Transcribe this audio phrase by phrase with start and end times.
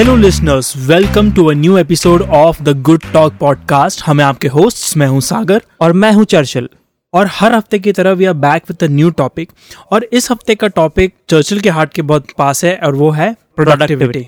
[0.00, 4.96] Hello listeners welcome to a new episode of the good talk podcast हमें आपके host
[4.96, 6.68] मैं हूँ सागर और मैं हूँ चर्चिल।
[7.14, 9.50] और हर हफ़्ते की तरह we are back with new topic
[9.90, 13.36] और इस हफ़्ते का टॉपिक चर्चिल के हार्ट के बहुत पास है और वो है
[13.56, 14.26] प्रोडक्टिविटी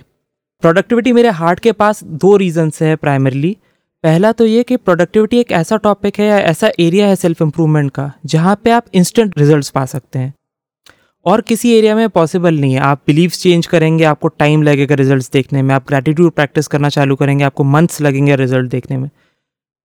[0.61, 3.57] प्रोडक्टिविटी मेरे हार्ट के पास दो रीजन से है प्राइमरली
[4.03, 7.91] पहला तो ये कि प्रोडक्टिविटी एक ऐसा टॉपिक है या ऐसा एरिया है सेल्फ इम्प्रूवमेंट
[7.91, 10.35] का, जहाँ पे आप इंस्टेंट रिजल्ट्स पा सकते हैं।
[11.27, 15.31] और किसी एरिया में पॉसिबल नहीं है। आप बिलीव्स चेंज करेंगे आपको टाइम लगेगा रिजल्ट्स
[15.31, 19.09] देखने में आप ग्रेटिट्यूड प्रैक्टिस करना चालू करेंगे आपको मंथ्स लगेंगे रिज़ल्ट देखने में।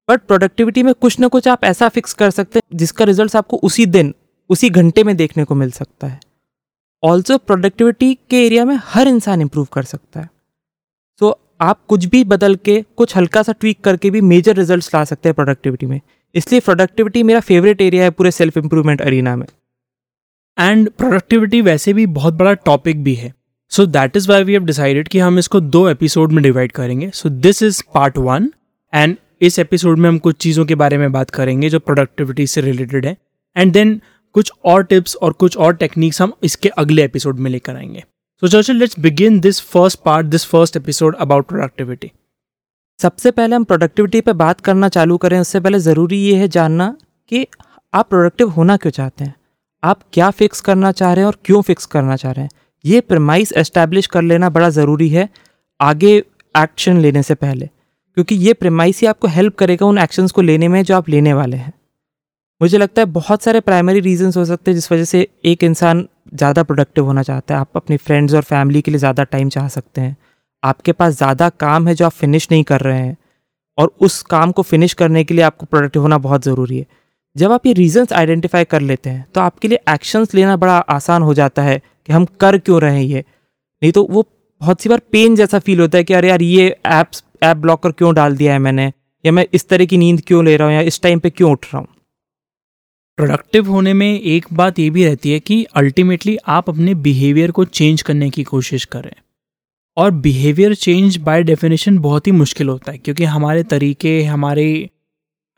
[0.10, 3.58] बट प्रोडक्टिविटी में कुछ ना कुछ आप ऐसा फिक्स कर सकते हैं जिसका रिज़ल्ट आपको
[3.58, 4.14] उसी दिन
[4.50, 6.20] उसी घंटे में देखने को मिल सकता है।
[7.04, 10.30] ऑल्सो प्रोडक्टिविटी के एरिया में हर इंसान इम्प्रूव कर सकता है।
[11.20, 14.94] सो so, आप कुछ भी बदल के कुछ हल्का सा ट्वीक करके भी मेजर रिजल्ट्स
[14.96, 16.00] ला सकते हैं प्रोडक्टिविटी में।
[16.36, 19.46] इसलिए प्रोडक्टिविटी मेरा फेवरेट एरिया है पूरे सेल्फ इम्प्रूवमेंट अरीना में।
[20.58, 23.34] एंड प्रोडक्टिविटी वैसे भी बहुत बड़ा टॉपिक भी है.
[23.72, 27.10] So that is why we have decided कि हम इसको दो एपिसोड में डिवाइड करेंगे.
[27.10, 28.52] So this is part one
[28.94, 32.62] and इस एपिसोड में हम कुछ चीज़ों के बारे में बात करेंगे जो प्रोडक्टिविटी से
[32.62, 33.16] रिलेटेड है.
[33.56, 34.00] एंड देन
[34.36, 38.04] कुछ और टिप्स और कुछ और टेक्निक्स हम इसके अगले एपिसोड में लेकर आएँगे.
[38.44, 42.12] So Churchill let's begin this first part this first episode about productivity
[43.00, 46.96] सबसे पहले हम प्रोडक्टिविटी पे बात करना चालू करें, उससे पहले ज़रूरी ये है जानना
[47.30, 47.48] कि
[47.94, 49.36] आप प्रोडक्टिव होना क्यों चाहते हैं?
[49.86, 52.50] आप क्या फिक्स करना चाह रहे हैं और क्यों फिक्स करना चाह रहे हैं?
[52.86, 55.30] ये प्रमाइस एस्टैब्लिश कर लेना बड़ा ज़रूरी है
[55.80, 56.16] आगे
[56.56, 57.66] एक्शन लेने से पहले,
[58.18, 61.34] क्योंकि ये प्रेमाइस ही आपको हेल्प करेगा उन एक्शंस को लेने में जो आप लेने
[61.34, 61.74] वाले हैं।
[62.62, 66.08] मुझे लगता है बहुत सारे प्राइमरी रीजंस हो सकते हैं जिस वजह से एक इंसान
[66.34, 69.68] ज़्यादा प्रोडक्टिव होना चाहता है। आप अपने फ्रेंड्स और फैमिली के लिए ज़्यादा टाइम चाह
[69.70, 70.16] सकते हैं।
[70.64, 73.18] आपके पास ज़्यादा काम है जो आप फिनिश नहीं कर रहे हैं
[73.78, 76.86] और उस काम को फिनिश करने के लिए आपको प्रोडक्टिव होना बहुत ज़रूरी है।
[77.36, 81.22] जब आप ये रीजंस आइडेंटिफाई कर लेते हैं तो आपके लिए एक्शंस लेना बड़ा आसान
[81.22, 83.24] हो जाता है कि हम कर क्यों रहे हैं ये।
[83.82, 84.26] नहीं तो वो
[84.62, 87.92] बहुत सी बार पेन जैसा फील होता है कि अरे यार, ये ऐप्स ऐप ब्लॉकर
[87.92, 88.92] क्यों डाल दिया है मैंने?
[89.26, 90.76] या मैं इस तरह की नींद क्यों ले रहा हूँ?
[90.76, 91.88] या इस टाइम पे क्यों उठ रहा हूँ?
[93.18, 97.66] प्रोडक्टिव होने में एक बात ये भी रहती है कि अल्टीमेटली आप अपने बिहेवियर को
[97.66, 99.14] चेंज करने की कोशिश करें
[99.98, 104.90] और बिहेवियर चेंज बाय डेफिनेशन बहुत ही मुश्किल होता है, क्योंकि हमारे तरीके, हमारे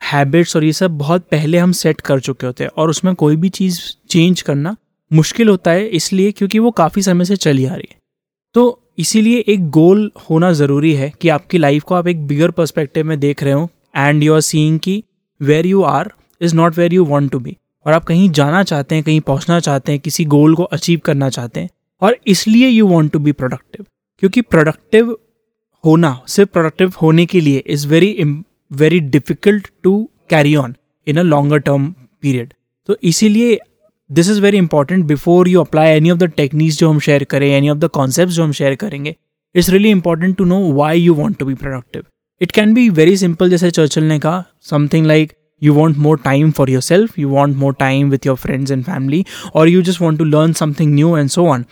[0.02, 3.36] हैबिट्स और ये सब बहुत पहले हम सेट कर चुके होते हैं और उसमें कोई
[3.36, 4.76] भी चीज़ चेंज करना
[5.12, 7.98] मुश्किल होता है इसलिए क्योंकि वो काफ़ी समय से चली आ रही है।
[8.54, 13.06] तो इसीलिए एक गोल होना ज़रूरी है कि आपकी लाइफ को आप एक बिगर पर्सपेक्टिव
[13.06, 15.04] में देख रहे हो एंड यू आर सीइंग कि
[15.42, 18.96] where you are is not where you want to be और आप कहीं जाना चाहते
[18.96, 21.70] हैं, कहीं पहुँचना चाहते हैं, किसी गोल को अचीव करना चाहते हैं
[22.02, 23.86] और इसलिए you want to be productive
[24.20, 25.18] क्योंकि प्रोडक्टिव
[25.84, 28.10] होना, सिर्फ़ प्रोडक्टिव होने के लिए is very
[28.72, 30.76] very difficult to carry on
[31.08, 32.54] in a longer term period
[32.88, 33.60] तो इसीलिए
[34.12, 37.48] this is very important before you apply any of the techniques जो हम शेयर करें
[37.48, 39.16] एनी ऑफ़ द कॉन्सेप्ट जो हम शेयर करेंगे
[39.56, 42.04] it's really important to know why you want to be productive
[42.42, 45.34] it can be very simple जैसे Churchill ने कहा something like
[45.66, 49.26] you want more time for yourself, you want more time with your friends and family,
[49.56, 51.64] or you just want to learn something new and so on.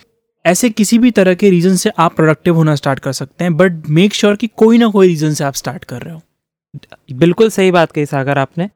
[0.45, 3.89] ऐसे किसी भी तरह के reason से आप प्रोडक्टिव होना स्टार्ट कर सकते हैं बट
[3.89, 6.21] मेक श्योर कि कोई ना कोई रीजन से आप स्टार्ट कर रहे हो।
[7.13, 8.69] बिल्कुल सही बात कही सागर आपने।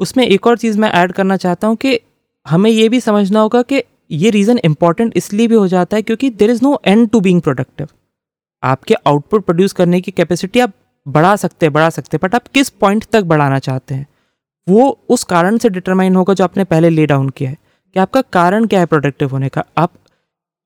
[0.00, 1.98] उसमें एक और चीज़ मैं ऐड करना चाहता हूँ कि
[2.46, 6.30] हमें ये भी समझना होगा कि ये रीज़न इंपॉर्टेंट इसलिए भी हो जाता है क्योंकि
[6.30, 7.88] there is no end to being productive
[8.62, 10.72] आपके आउटपुट प्रोड्यूस करने की कैपेसिटी आप
[11.06, 14.06] बढ़ा सकते हैं, बढ़ा सकते हैं बट आप किस पॉइंट तक बढ़ाना चाहते हैं?
[14.66, 17.56] वो उस कारण से डिटरमाइन होगा जो आपने पहले ले डाउन किया है।
[17.96, 19.64] कि आपका कारण क्या है प्रोडक्टिव होने का?
[19.78, 19.92] आप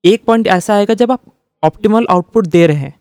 [0.03, 1.21] एक पॉइंट ऐसा आएगा जब आप
[1.63, 2.93] ऑप्टिमल आउटपुट दे रहे हैं।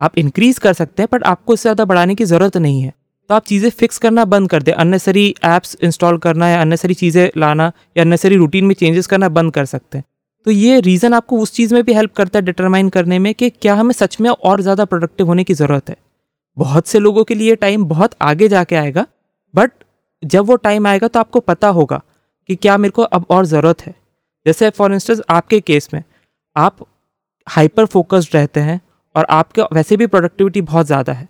[0.00, 2.92] आप इंक्रीज कर सकते हैं बट आपको इससे ज़्यादा बढ़ाने की ज़रूरत नहीं है।
[3.30, 7.28] तो आप चीज़ें फिक्स करना बंद कर दें। अननेसरी ऐप्स इंस्टॉल करना या अननेसरी चीज़ें
[7.36, 10.04] लाना या अननेसरी रूटीन में चेंजेस करना बंद कर सकते हैं।
[10.46, 13.50] तो ये रीज़न आपको उस चीज़ में भी हेल्प करता है डिटरमाइन करने में कि
[13.52, 15.96] क्या हमें सच में और ज़्यादा प्रोडक्टिव होने की ज़रूरत है।
[16.56, 19.06] बहुत से लोगों के लिए टाइम बहुत आगे जाके आएगा
[19.54, 19.72] बट
[20.22, 22.00] जब वो टाइम आएगा तो आपको पता होगा
[22.48, 23.94] कि क्या मेरे को अब और ज़रूरत है।
[24.46, 26.02] जैसे फॉर इंस्टेंस आपके केस में
[26.56, 26.86] आप
[27.46, 28.80] हाइपर फोकस्ड रहते हैं
[29.14, 31.28] और आपके वैसे भी प्रोडक्टिविटी बहुत ज़्यादा है।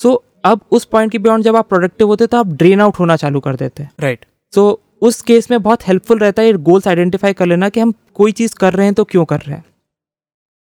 [0.00, 2.98] सो so, अब उस पॉइंट के बियॉन्ड जब आप प्रोडक्टिव होते तो आप ड्रेन आउट
[2.98, 6.88] होना चालू कर देते। हैं राइट सो उस केस में बहुत हेल्पफुल रहता है गोल्स
[6.88, 9.64] आइडेंटिफाई कर लेना कि हम कोई चीज़ कर रहे हैं तो क्यों कर रहे हैं।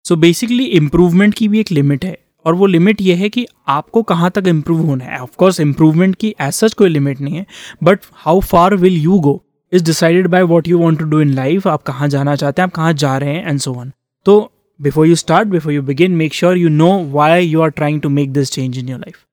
[0.06, 4.02] सो बेसिकली इम्प्रूवमेंट की भी एक लिमिट है और वो लिमिट ये है कि आपको
[4.04, 7.46] कहाँ तक इम्प्रूव होना है। ऑफकोर्स इम्प्रूवमेंट की एज सच कोई लिमिट नहीं है
[7.84, 9.42] but how far will you go
[9.74, 12.68] is decided by what you want to do in life आप कहाँ जाना चाहते हैं
[12.68, 13.92] आप कहाँ जा रहे हैं एंड सो वन
[14.26, 14.40] तो
[14.80, 18.10] before you start before you begin make sure you know why you are trying to
[18.10, 19.26] make this change in your life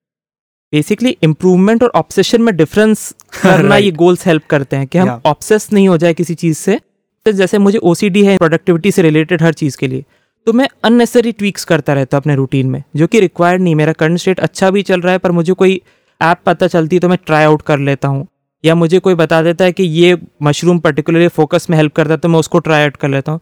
[0.72, 3.10] basically improvement और ऑब्सेशन में डिफरेंस
[3.42, 3.84] करना right.
[3.84, 5.74] ये गोल्स हेल्प करते हैं कि हम obsess yeah.
[5.74, 6.80] नहीं हो जाए किसी चीज़ से।
[7.26, 10.04] तो जैसे मुझे ओसीडी है प्रोडक्टिविटी से रिलेटेड हर चीज़ के लिए
[10.46, 14.18] तो मैं अननेसरी ट्वीक्स करता रहता अपने रूटीन में जो कि रिक्वायर्ड नहीं। मेरा करंट
[14.18, 15.80] स्टेट अच्छा भी चल रहा है पर मुझे कोई
[16.20, 18.26] ऐप पता चलती है तो मैं ट्राई आउट कर लेता हूँ।
[18.64, 22.18] या मुझे कोई बता देता है कि ये मशरूम पर्टिकुलरली फोकस में हेल्प करता है
[22.18, 23.40] तो मैं उसको ट्राई आउट कर लेता हूँ।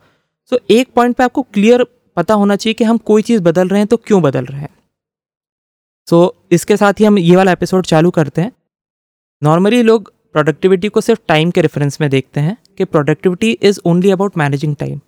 [0.53, 1.85] सो so, एक पॉइंट पे आपको क्लियर
[2.17, 4.69] पता होना चाहिए कि हम कोई चीज़ बदल रहे हैं तो क्यों बदल रहे हैं।
[6.09, 8.53] सो so, इसके साथ ही हम ये वाला एपिसोड चालू करते हैं।
[9.43, 14.11] नॉर्मली लोग प्रोडक्टिविटी को सिर्फ़ टाइम के रेफरेंस में देखते हैं कि productivity is only
[14.11, 15.01] about managing time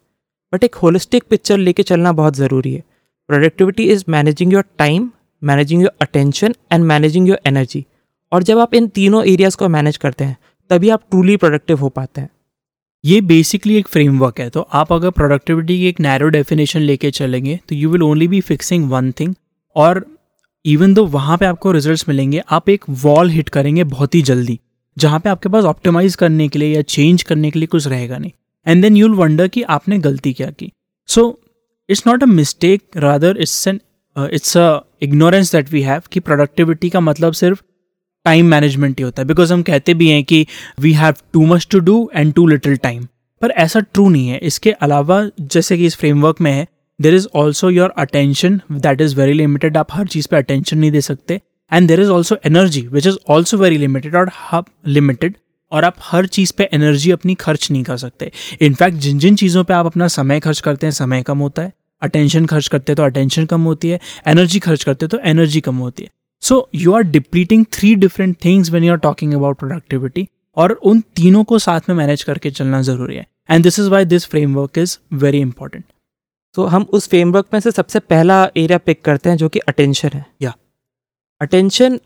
[0.53, 2.83] but एक होलिस्टिक पिक्चर लेके चलना बहुत ज़रूरी है।
[3.29, 5.11] Productivity is managing your time
[5.43, 7.85] managing your attention and managing your energy
[8.33, 10.37] और जब आप इन तीनों एरियाज़ को मैनेज करते हैं
[10.71, 12.29] तभी आप ट्रूली प्रोडक्टिव हो पाते हैं।
[13.05, 17.59] ये बेसिकली एक फ्रेमवर्क है। तो आप अगर प्रोडक्टिविटी की एक नैरो डेफिनेशन लेके चलेंगे
[17.69, 19.35] तो you will only be fixing one thing
[19.77, 20.07] और
[20.67, 24.59] इवन दो वहाँ पे आपको रिजल्ट्स मिलेंगे, आप एक वॉल हिट करेंगे बहुत ही जल्दी,
[24.97, 28.19] जहाँ पे आपके पास ऑप्टिमाइज करने के लिए या चेंज करने के लिए कुछ रहेगा
[28.19, 28.33] नहीं।
[28.67, 30.71] एंड देन यूल वंडर कि आपने गलती क्या की।
[31.09, 31.39] So
[31.89, 33.81] it's not a mistake rather it's an
[34.17, 37.63] it's a ignorance that we have कि प्रोडक्टिविटी का मतलब सिर्फ़
[38.27, 40.47] टाइम मैनेजमेंट ही होता है। बिकॉज़ हम कहते भी हैं कि
[40.81, 43.07] we have too much to do and too little time
[43.43, 46.67] पर ऐसा ट्रू नहीं है। इसके अलावा, जैसे कि इस फ्रेमवर्क में है
[47.01, 50.91] there is also your attention that is very limited आप हर चीज़ पे अटेंशन नहीं
[50.91, 51.41] दे सकते.
[51.73, 54.31] And there is also energy which is also very limited और
[54.87, 55.37] लिमिटेड
[55.73, 58.31] और आप हर चीज़ पे एनर्जी अपनी खर्च नहीं कर सकते.
[58.63, 61.73] इनफैक्ट जिन जिन चीज़ों पे आप अपना समय खर्च करते हैं, समय कम होता है.
[62.03, 63.99] अटेंशन खर्च करते हैं तो अटेंशन कम होती है.
[64.29, 66.11] एनर्जी खर्च करते हैं तो एनर्जी कम होती है.
[66.43, 70.27] So you are depleting three different things when you are talking about productivity
[70.57, 73.27] और उन तीनों को साथ में मैनेज करके चलना ज़रूरी है.
[73.51, 75.85] And this is why this framework is very important
[76.57, 80.09] तो हम उस फ्रेमवर्क में से सबसे पहला एरिया पिक करते हैं जो कि अटेंशन
[80.09, 80.55] है। या
[81.41, 81.99] अटेंशन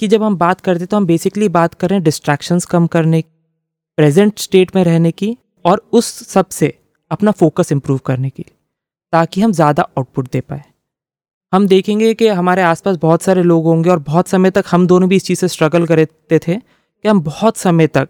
[0.00, 2.86] की जब हम बात करते हैं तो हम बेसिकली बात कर रहे हैं डिस्ट्रैक्शंस कम
[2.86, 3.22] करने
[3.98, 6.72] प्रेजेंट स्टेट में रहने की और उस सबसे
[7.10, 8.44] अपना फोकस इम्प्रूव करने की
[9.12, 10.62] ताकि हम ज़्यादा आउटपुट दे पाए।
[11.52, 15.08] हम देखेंगे कि हमारे आसपास बहुत सारे लोग होंगे और बहुत समय तक हम दोनों
[15.08, 18.08] भी इस चीज़ से स्ट्रगल करते थे कि हम बहुत समय तक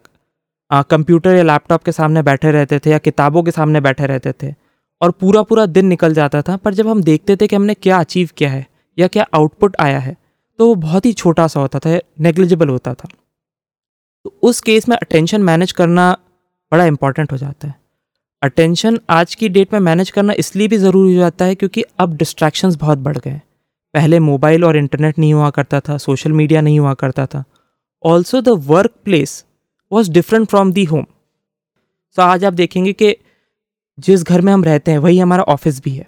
[0.91, 4.55] कंप्यूटर या लैपटॉप के सामने बैठे रहते थे या किताबों के सामने बैठे रहते थे।
[5.05, 7.99] और पूरा पूरा दिन निकल जाता था, पर जब हम देखते थे कि हमने क्या
[7.99, 8.67] अचीव किया है
[8.99, 10.17] या क्या आउटपुट आया है
[10.59, 13.09] तो वो बहुत ही छोटा सा होता था नेग्लिजिबल होता था।
[14.25, 16.11] तो उस केस में अटेंशन मैनेज करना
[16.73, 17.75] बड़ा इंपॉर्टेंट हो जाता है।
[18.43, 22.17] अटेंशन आज की डेट में मैनेज करना इसलिए भी ज़रूरी हो जाता है क्योंकि अब
[22.17, 23.41] डिस्ट्रैक्शंस बहुत बढ़ गए
[23.95, 27.45] पहले मोबाइल और इंटरनेट नहीं हुआ करता था सोशल मीडिया नहीं हुआ करता था।
[28.03, 29.45] Also the work place
[29.93, 31.05] was different from the home
[32.19, 33.15] so आज आप देखेंगे कि
[33.99, 36.07] जिस घर में हम रहते हैं, वही हमारा ऑफ़िस भी है।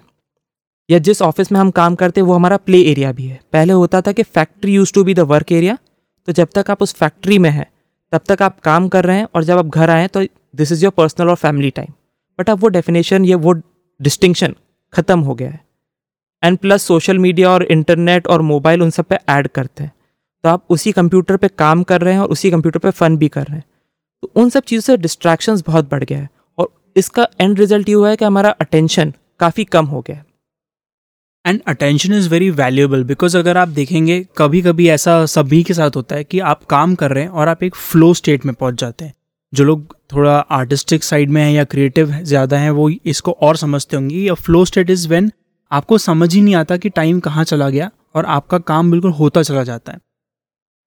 [0.89, 3.73] या जिस ऑफ़िस में हम काम करते हैं, वो हमारा प्ले एरिया भी है। पहले
[3.73, 5.77] होता था कि factory used to be the work area
[6.27, 7.65] तो जब तक आप उस फैक्ट्री में हैं,
[8.13, 10.23] तब तक आप काम कर रहे हैं और जब आप घर आएँ तो
[10.55, 11.93] दिस इज़ योर पर्सनल और फैमिली टाइम
[12.39, 13.53] बट अब वो डेफिनेशन या वो
[13.99, 14.55] डिस्टिंक्शन
[14.93, 15.59] ख़त्म हो गया है।
[16.43, 19.91] एंड प्लस सोशल मीडिया और इंटरनेट और मोबाइल उन सब पे ऐड करते हैं।
[20.43, 23.27] तो आप उसी कंप्यूटर पे काम कर रहे हैं और उसी कंप्यूटर पे फ़न भी
[23.27, 23.65] कर रहे हैं।
[24.23, 26.29] तो उन सब चीज़ों से डिस्ट्रैक्शंस बहुत बढ़ गया है।
[26.97, 30.25] इसका एंड रिज़ल्ट ये हुआ है कि हमारा अटेंशन काफ़ी कम हो गया। है
[31.45, 35.95] and attention is very valuable because अगर आप देखेंगे कभी कभी ऐसा सभी के साथ
[35.95, 38.79] होता है कि आप काम कर रहे हैं और आप एक फ्लो स्टेट में पहुँच
[38.79, 39.13] जाते हैं।
[39.53, 43.95] जो लोग थोड़ा आर्टिस्टिक साइड में है या क्रिएटिव ज़्यादा हैं, वो इसको और समझते
[43.95, 45.31] होंगे। या फ्लो स्टेट इज़ वेन
[45.71, 49.43] आपको समझ ही नहीं आता कि टाइम कहाँ चला गया और आपका काम बिल्कुल होता
[49.43, 49.99] चला जाता है।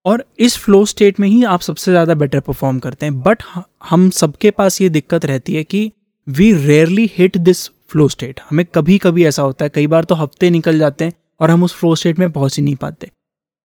[0.04, 3.42] और इस फ्लो स्टेट में ही आप सबसे ज़्यादा बेटर परफॉर्म करते हैं। बट
[3.84, 5.90] हम सबके पास ये दिक्कत रहती है कि
[6.30, 10.14] we rarely hit this flow state हमें कभी कभी ऐसा होता है, कई बार तो
[10.14, 13.10] हफ़्ते निकल जाते हैं और हम उस फ्लो स्टेट में पहुँच ही नहीं पाते।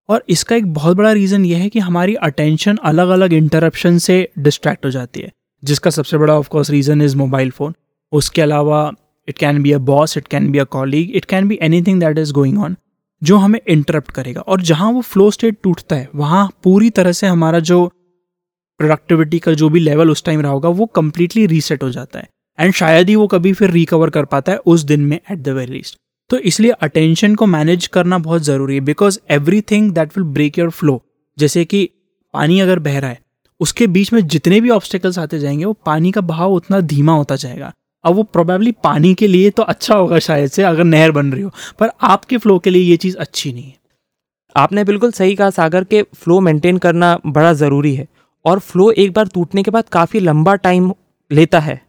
[0.08, 4.28] और इसका एक बहुत बड़ा रीज़न यह है कि हमारी अटेंशन अलग अलग इंटरप्शन से
[4.38, 5.30] डिस्ट्रैक्ट हो जाती है,
[5.62, 7.74] जिसका सबसे बड़ा of course reason is mobile phone
[8.12, 8.90] उसके अलावा
[9.28, 12.18] it can be a boss it can be a colleague it can be anything that
[12.18, 12.76] is going on
[13.22, 17.26] जो हमें इंटरप्ट करेगा। और जहाँ वो फ्लो स्टेट टूटता है, वहाँ पूरी तरह से
[17.26, 17.86] हमारा जो
[18.80, 22.28] प्रोडक्टिविटी का जो भी लेवल उस टाइम रहा होगा, वो कम्प्लीटली रीसेट हो जाता है।
[22.58, 25.48] एंड शायद ही वो कभी फिर रिकवर कर पाता है उस दिन में एट द
[25.48, 25.96] वेरी लीस्ट
[26.30, 29.18] तो इसलिए अटेंशन को मैनेज करना बहुत ज़रूरी है because
[29.60, 31.02] everything that will break your flow
[31.38, 31.90] जैसे कि
[32.34, 33.18] पानी अगर बह रहा है,
[33.60, 37.36] उसके बीच में जितने भी ऑब्स्टिकल्स आते जाएँगे, वो पानी का बहाव उतना धीमा होता
[37.36, 37.72] जाएगा।
[38.04, 41.42] अब वो प्रोबेबली पानी के लिए तो अच्छा होगा शायद से, अगर नहर बन रही
[41.42, 43.74] हो, पर आपके फ्लो के लिए ये चीज़ अच्छी नहीं है।
[44.56, 48.06] आपने बिल्कुल सही कहा, सागर, के फ्लो मेंटेन करना बड़ा ज़रूरी है,
[48.44, 50.92] और फ्लो एक बार टूटने के बाद काफ़ी लंबा टाइम
[51.30, 51.85] लेता है।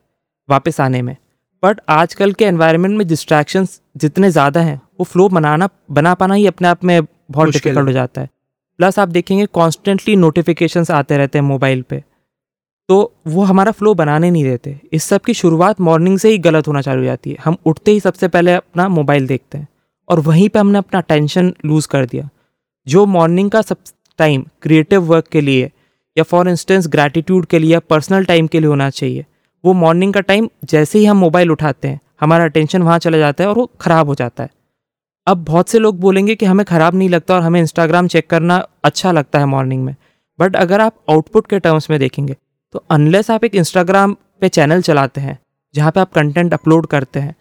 [0.50, 1.16] वापस आने में।
[1.64, 6.46] बट आजकल के एनवायरनमेंट में डिस्ट्रैक्शंस जितने ज़्यादा हैं वो फ्लो बनाना बना पाना ही
[6.48, 7.02] अपने आप में
[7.32, 8.30] बहुत डिफ़िकल्ट हो। जाता है।
[8.80, 12.02] प्लस आप देखेंगे कॉन्स्टेंटली नोटिफिकेशन आते रहते हैं मोबाइल पर
[12.90, 16.68] तो वो हमारा फ्लो बनाने नहीं देते। इस सब की शुरुआत मॉर्निंग से ही गलत
[16.68, 19.68] होना चालू हो जाती है। हम उठते ही सबसे पहले अपना मोबाइल देखते हैं।
[20.10, 22.30] और वहीं पे हमने अपना टेंशन लूज़ कर दिया।
[22.88, 23.78] जो मॉर्निंग का सब
[24.20, 25.72] टाइम क्रिएटिव वर्क के लिए
[26.18, 29.26] या फॉर इंस्टेंस ग्रैटिट्यूड के लिए या पर्सनल टाइम के लिए होना चाहिए
[29.64, 33.44] वो मॉर्निंग का टाइम जैसे ही हम मोबाइल उठाते हैं, हमारा अटेंशन वहाँ चला जाता
[33.44, 34.50] है और वो ख़राब हो जाता है।
[35.28, 38.58] अब बहुत से लोग बोलेंगे कि हमें ख़राब नहीं लगता और हमें इंस्टाग्राम चेक करना
[38.84, 39.96] अच्छा लगता है मॉर्निंग में।
[40.40, 42.36] बट अगर आप आउटपुट के टर्म्स में देखेंगे
[42.74, 45.38] तो अनलेस आप एक इंस्टाग्राम पे चैनल चलाते हैं,
[45.76, 47.36] जहाँ पे आप कंटेंट अपलोड करते हैं,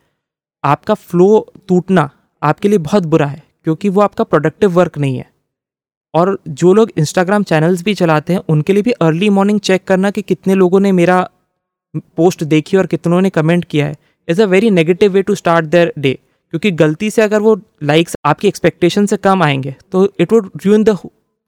[0.65, 2.09] आपका फ्लो टूटना
[2.43, 5.31] आपके लिए बहुत बुरा है, क्योंकि वो आपका प्रोडक्टिव वर्क नहीं है।
[6.15, 10.11] और जो लोग इंस्टाग्राम चैनल्स भी चलाते हैं, उनके लिए भी अर्ली मॉर्निंग चेक करना
[10.11, 11.29] कि कितने लोगों ने मेरा
[12.17, 13.97] पोस्ट देखी और कितनों ने कमेंट किया है
[14.29, 16.13] is a very negative way to start their day
[16.51, 20.85] क्योंकि गलती से अगर वो लाइक्स आपकी एक्सपेक्टेशन से कम आएँगे तो it would ruin
[20.85, 20.99] the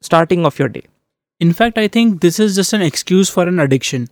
[0.02, 0.82] starting of your day
[1.40, 4.08] in fact I think this is just an excuse for an addiction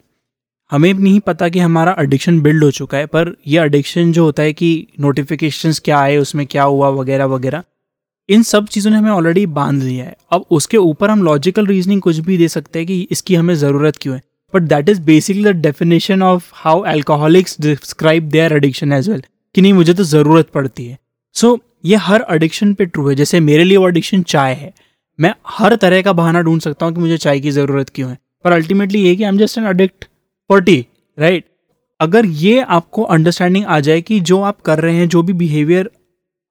[0.70, 4.42] हमें नहीं पता कि हमारा एडिक्शन बिल्ड हो चुका है, पर यह एडिक्शन जो होता
[4.42, 7.62] है कि नोटिफिकेशंस क्या आए, उसमें क्या हुआ, वगैरह वगैरह,
[8.28, 12.02] इन सब चीज़ों ने हमें ऑलरेडी बाँध लिया है। अब उसके ऊपर हम लॉजिकल रीजनिंग
[12.02, 14.22] कुछ भी दे सकते हैं कि इसकी हमें ज़रूरत क्यों है।
[14.54, 19.22] But that is basically the definition of how alcoholics describe their addiction as well
[19.54, 20.98] कि नहीं मुझे तो ज़रूरत पड़ती है।
[21.34, 24.72] सो so, ये हर एडिक्शन पे ट्रू है। जैसे मेरे लिए वो एडिक्शन चाय है।
[25.18, 28.18] मैं हर तरह का बहाना ढूंढ सकता हूँ कि मुझे चाय की ज़रूरत क्यों है।
[28.44, 30.04] पर अल्टीमेटली ये कि I am just an addict
[30.50, 30.84] for tea
[31.18, 31.44] right
[32.00, 35.90] अगर ये आपको अंडरस्टैंडिंग आ जाए कि जो आप कर रहे हैं जो भी बिहेवियर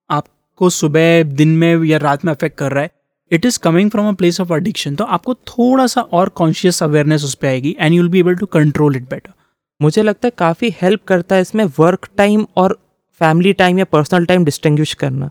[0.09, 2.89] आपको सुबह दिन में या रात में अफेक्ट कर रहा है
[3.35, 7.23] it is coming from a place of addiction तो आपको थोड़ा सा और कॉन्शियस अवेयरनेस
[7.23, 9.33] उस पर आएगी and you will be able to control it better
[9.79, 12.77] मुझे लगता है काफ़ी हेल्प करता है इसमें वर्क टाइम और
[13.21, 15.29] फैमिली टाइम या पर्सनल टाइम डिस्टिंग्विश करना।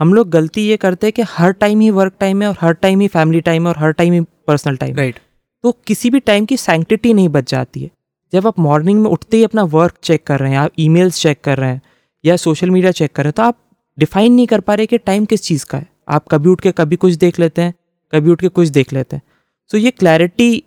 [0.00, 2.72] हम लोग गलती ये करते हैं कि हर टाइम ही वर्क टाइम है और हर
[2.74, 5.18] टाइम ही फैमिली टाइम है और हर टाइम ही पर्सनल टाइम राइट
[5.64, 7.90] तो किसी भी टाइम की सैंक्टिटी नहीं बच जाती है।
[8.32, 11.40] जब आप मॉर्निंग में उठते ही अपना वर्क चेक कर रहे हैं आप ईमेल्स चेक
[11.44, 11.80] कर रहे हैं
[12.24, 13.58] या सोशल मीडिया चेक कर रहे हैं तो आप
[13.98, 16.72] डिफाइन नहीं कर पा रहे कि टाइम किस चीज़ का है। आप कभी उठ के
[16.72, 17.74] कभी कुछ देख लेते हैं,
[18.12, 19.22] कभी उठ के कुछ देख लेते हैं।
[19.70, 20.62] सो so, ये क्लैरिटी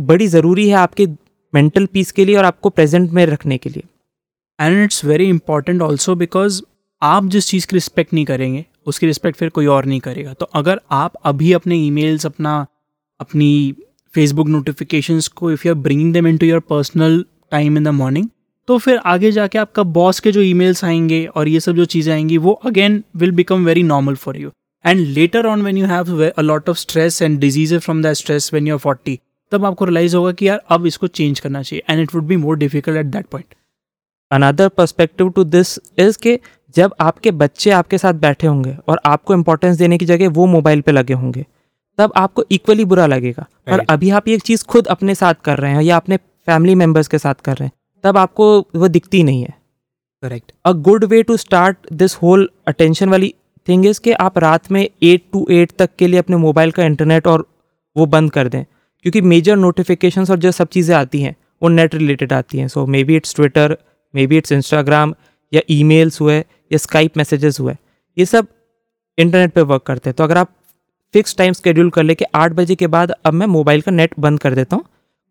[0.00, 1.06] बड़ी ज़रूरी है आपके
[1.52, 3.82] मेंटल पीस के लिए और आपको प्रेजेंट में रखने के लिए।
[4.58, 6.60] And it's very important also because
[7.02, 10.46] आप जिस चीज़ की रिस्पेक्ट नहीं करेंगे, उसकी रिस्पेक्ट फिर कोई और नहीं करेगा। तो
[10.54, 12.66] अगर आप अभी अपने ईमेल्स अपना,
[13.20, 13.74] अपनी
[14.14, 18.28] फेसबुक नोटिफिकेशंस को if you are bringing them into your personal time in the morning
[18.68, 22.12] तो फिर आगे जाके आपका बॉस के जो ईमेल्स आएँगे और ये सब जो चीज़ें
[22.14, 24.50] आएँगी, वो again will become very normal for you
[24.84, 28.50] and later on when you have a lot of stress and disease from the stress
[28.54, 29.18] when you are forty
[29.52, 32.36] तब आपको रियलाइज़ होगा कि यार अब इसको चेंज करना चाहिए and it would be
[32.36, 33.54] more difficult at that point
[34.30, 36.38] another perspective to this is के
[36.74, 40.80] जब आपके बच्चे आपके साथ बैठे होंगे और आपको इंपॉर्टेंस देने की जगह वो मोबाइल
[40.80, 41.44] पे लगे होंगे
[41.98, 45.72] तब आपको इक्वली बुरा लगेगा। और अभी आप ये चीज़ खुद अपने साथ कर रहे
[45.72, 47.72] हैं या अपने फैमिली मेंबर्स के साथ कर रहे हैं
[48.04, 49.54] तब आपको वो दिखती नहीं है।
[50.22, 53.34] Correct a good way to start this whole attention वाली
[53.68, 56.84] थिंग इज़ कि आप रात में एट टू एट तक के लिए अपने मोबाइल का
[56.84, 57.46] इंटरनेट और
[57.96, 58.64] वो बंद कर दें
[59.04, 62.86] क्योंकि मेजर नोटिफिकेशन और जो सब चीज़ें आती हैं वो नेट रिलेटेड आती हैं। So
[63.04, 63.76] maybe it's Twitter
[64.26, 65.14] maybe it's Instagram
[65.52, 67.74] या ईमेल्स हुए या स्काइप मैसेजेस हुए
[68.16, 68.46] ये सब
[69.18, 70.52] इंटरनेट पे वर्क करते हैं। तो अगर आप
[71.14, 74.14] फिक्स टाइम स्केड्यूल कर ले कि आठ बजे के बाद अब मैं मोबाइल का नेट
[74.20, 74.84] बंद कर देता हूँ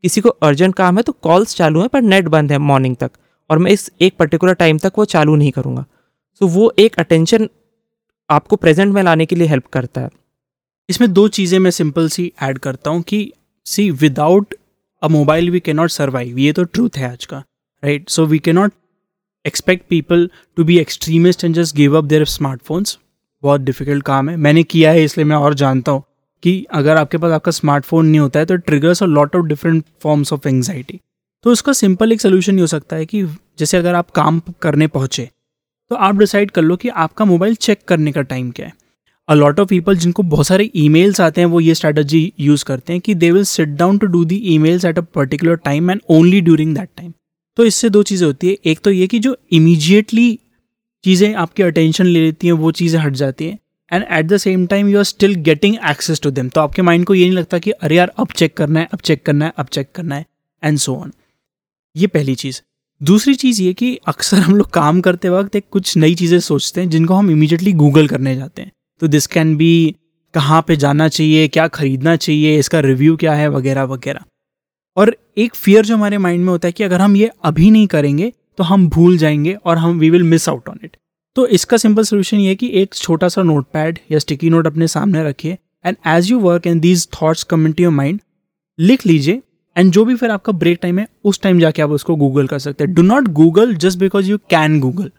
[0.04, 3.12] किसी को अर्जेंट काम है तो कॉल्स चालू हैं पर नेट बंद है मॉर्निंग तक
[3.50, 5.86] और मैं इस एक पर्टिकुलर टाइम तक वो चालू नहीं करूँगा।
[6.42, 7.50] सो so, वो एक अटेंशन
[8.30, 10.10] आपको प्रेजेंट में लाने के लिए हेल्प करता है।
[10.90, 13.32] इसमें दो चीज़ें मैं सिंपल सी ऐड करता हूँ कि,
[13.66, 14.54] see without
[15.02, 17.38] a mobile we can not survive ये तो ट्रूथ है आज का
[17.84, 18.72] right so we can not
[19.46, 22.98] expect people to be extremist and just give up their smartphones
[23.44, 26.04] बहुत डिफ़िकल्ट काम है। मैंने किया है, इसलिए मैं और जानता हूँ
[26.44, 29.84] कि अगर आपके पास आपका स्मार्टफ़ोन नहीं होता है तो ट्रिगर्स और lot of different
[30.04, 31.00] forms of anxiety
[31.46, 33.24] तो उसका सिंपल एक सोल्यूशन ये हो सकता है कि,
[33.60, 35.30] जैसे अगर आप काम करने पहुँचे
[35.92, 38.74] तो आप डिसाइड कर लो कि आपका मोबाइल चेक करने का टाइम क्या है।
[39.30, 42.94] अ लॉट ऑफ़ पीपल जिनको बहुत सारे ईमेल्स आते हैं, वो ये स्ट्रैटेजी यूज़ करते
[42.94, 46.02] हैं कि they will sit down to do the emails at a particular time and
[46.10, 47.14] only during that time
[47.58, 50.40] तो इससे दो चीज़ें होती है। एक तो ये कि जो इमीजिएटली
[51.04, 53.58] चीज़ें आपकी अटेंशन ले लेती हैं, वो चीज़ें हट जाती हैं।
[53.92, 57.06] And at the same time you are still getting access to them तो आपके माइंड
[57.06, 59.54] को ये नहीं लगता कि, अरे यार, अब चेक करना है, अब चेक करना है,
[59.58, 60.26] अब चेक करना है
[60.64, 61.12] एंड सो ऑन
[61.96, 62.62] ये पहली चीज़।
[63.02, 66.82] दूसरी चीज़ ये कि अक्सर हम लोग काम करते वक्त एक कुछ नई चीज़ें सोचते
[66.82, 69.96] हैं, जिनको हम इमीडिएटली गूगल करने जाते हैं। तो दिस कैन बी
[70.34, 74.24] कहाँ पे जाना चाहिए, क्या खरीदना चाहिए, इसका रिव्यू क्या है, वगैरह वगैरह।
[74.98, 77.88] और एक फियर जो हमारे माइंड में होता है कि अगर हम ये अभी नहीं
[77.88, 80.98] करेंगे तो हम भूल जाएँगे और हम we will miss out on it
[81.36, 84.88] तो इसका सिंपल सोल्यूशन ये कि एक छोटा सा नोट पैड या स्टिकी नोट अपने
[84.88, 88.20] सामने रखिए and as you work and these thoughts come in your mind
[88.80, 89.42] लिख लीजिए
[89.78, 92.60] एंड जो भी फिर आपका ब्रेक टाइम है, उस टाइम जाके आप उसको गूगल कर
[92.60, 95.12] सकते हैं। Do not Google just because you can Google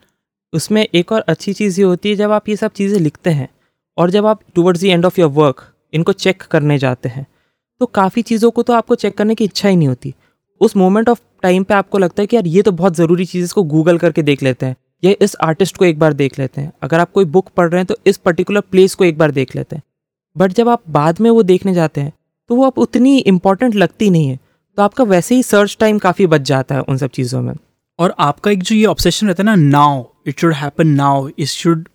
[0.52, 3.48] उसमें एक और अच्छी चीज़ ये होती है, जब आप ये सब चीज़ें लिखते हैं
[3.98, 7.26] और जब आप towards the end of your work इनको चेक करने जाते हैं
[7.80, 10.14] तो काफ़ी चीज़ों को तो आपको चेक करने की इच्छा ही नहीं होती।
[10.60, 13.44] उस मोमेंट ऑफ़ टाइम पे आपको लगता है कि यार, ये तो बहुत ज़रूरी चीज़
[13.44, 16.72] इसको गूगल करके देख लेते हैं। या इस आर्टिस्ट को एक बार देख लेते हैं।
[16.82, 19.54] अगर आप कोई बुक पढ़ रहे हैं तो इस पर्टिकुलर प्लेस को एक बार देख
[19.56, 19.82] लेते हैं।
[20.36, 22.12] बट जब आप बाद में वो देखने जाते हैं
[22.50, 24.38] तो वो आप उतनी इंपॉर्टेंट लगती नहीं है।
[24.78, 27.54] तो आपका वैसे ही सर्च टाइम काफ़ी बच जाता है उन सब चीज़ों में।
[27.98, 31.46] और आपका एक जो ये ऑब्सेशन रहता है ना now it should happen now it
[31.46, 31.88] should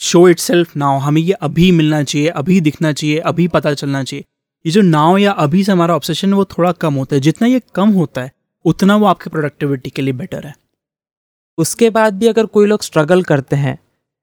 [0.00, 4.24] show itself now हमें ये अभी मिलना चाहिए अभी दिखना चाहिए अभी पता चलना चाहिए।
[4.64, 7.48] ये जो नाव या अभी से हमारा ऑब्सेशन है वो थोड़ा कम होता है। जितना
[7.48, 8.32] ये कम होता है
[8.64, 10.54] उतना वो आपके प्रोडक्टिविटी के लिए बेटर है।
[11.58, 13.78] उसके बाद भी अगर कोई लोग स्ट्रगल करते हैं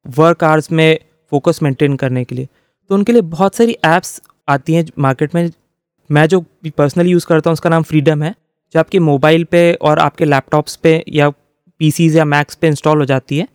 [0.06, 1.00] वर्क आवर्स में
[1.32, 2.48] फोकस मेंटेन करने के लिए
[2.90, 5.50] तो उनके लिए बहुत सारी ऐप्स आती हैं मार्केट में
[6.10, 6.40] मैं जो
[6.78, 8.34] पर्सनली यूज़ करता हूँ, उसका नाम फ्रीडम है,
[8.76, 13.06] जो आपके मोबाइल पे और आपके लैपटॉप्स पे या पीसीज या मैक्स पे इंस्टॉल हो
[13.06, 13.48] जाती है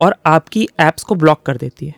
[0.00, 1.94] और आपकी ऐप्स को ब्लॉक कर देती है।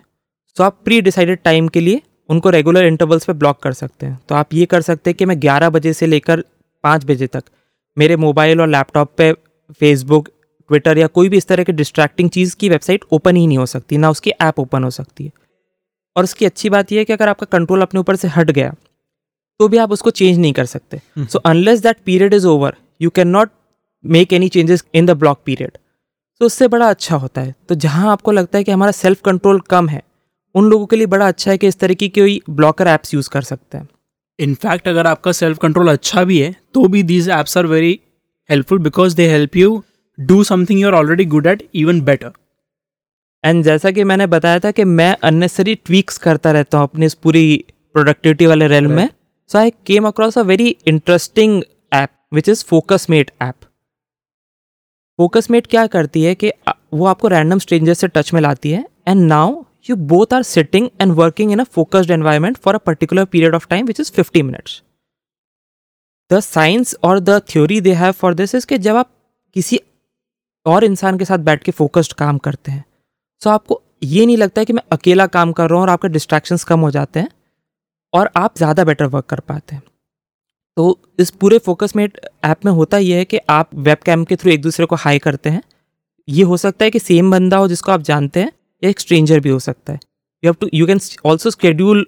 [0.56, 4.18] सो आप प्री डिसाइडेड टाइम के लिए उनको रेगुलर इंटरवल्स पे ब्लॉक कर सकते हैं।
[4.28, 6.44] तो आप ये कर सकते हैं कि मैं 11 बजे से लेकर
[6.84, 7.44] 5 बजे तक
[7.96, 9.32] मेरे मोबाइल और लैपटॉप पे
[9.80, 13.58] फेसबुक ट्विटर या कोई भी इस तरह के डिस्ट्रैक्टिंग चीज़ की वेबसाइट ओपन ही नहीं
[13.58, 15.32] हो सकती, ना उसकी ऐप ओपन हो सकती है।
[16.16, 18.74] और उसकी अच्छी बात यह है कि अगर आपका कंट्रोल अपने ऊपर से हट गया
[19.62, 23.10] तो भी आप उसको चेंज नहीं कर सकते। So unless that period is over you
[23.12, 23.50] can not
[24.04, 25.78] make any changes in the block period
[26.40, 29.60] तो उससे बड़ा अच्छा होता है। तो जहाँ आपको लगता है कि हमारा सेल्फ कंट्रोल
[29.70, 30.02] कम है
[30.54, 33.30] उन लोगों के लिए बड़ा अच्छा है कि इस तरह की कोई ब्लॉकर ऐप्स यूज़
[33.30, 33.88] कर सकते हैं।
[34.38, 37.98] इनफैक्ट अगर आपका सेल्फ कंट्रोल अच्छा भी है तो भी these apps are very
[38.50, 39.82] helpful because they help you
[40.18, 42.32] do something you are already good at even better
[43.44, 47.14] and जैसा कि मैंने बताया था कि मैं अननेसरी ट्वीक्स करता रहता हूँ अपनी इस
[47.16, 47.64] पूरी
[47.94, 49.08] प्रोडक्टिविटी वाले रेल में।
[49.50, 52.64] Came across a very interesting app which is
[53.10, 53.54] Focusmate app
[55.50, 56.52] Focusmate क्या करती है कि
[56.94, 60.88] वो आपको रैंडम स्ट्रेंजर से टच में लाती है and now you both are sitting
[61.00, 64.42] and working in a focused environment for a particular period of time which is fifty
[64.42, 64.82] minutes
[66.30, 69.10] the science और the theory they have for this is कि जब आप
[69.56, 69.80] किसी
[70.66, 72.84] और इंसान के साथ बैठ के फोकस्ड काम करते हैं
[73.42, 75.90] सो so आपको ये नहीं लगता है कि मैं अकेला काम कर रहा हूँ और
[75.90, 77.28] आपके डिस्ट्रैक्शंस कम हो जाते हैं?
[78.14, 79.82] और आप ज़्यादा बेटर वर्क कर पाते हैं।
[80.76, 84.36] तो इस पूरे फोकस मेट ऐप में होता यह है कि आप वेब कैम के
[84.36, 85.62] थ्रू एक दूसरे को हाई करते हैं।
[86.28, 89.40] ये हो सकता है कि सेम बंदा हो जिसको आप जानते हैं या एक स्ट्रेंजर
[89.40, 89.98] भी हो सकता है।
[90.42, 92.06] You have to you can also schedule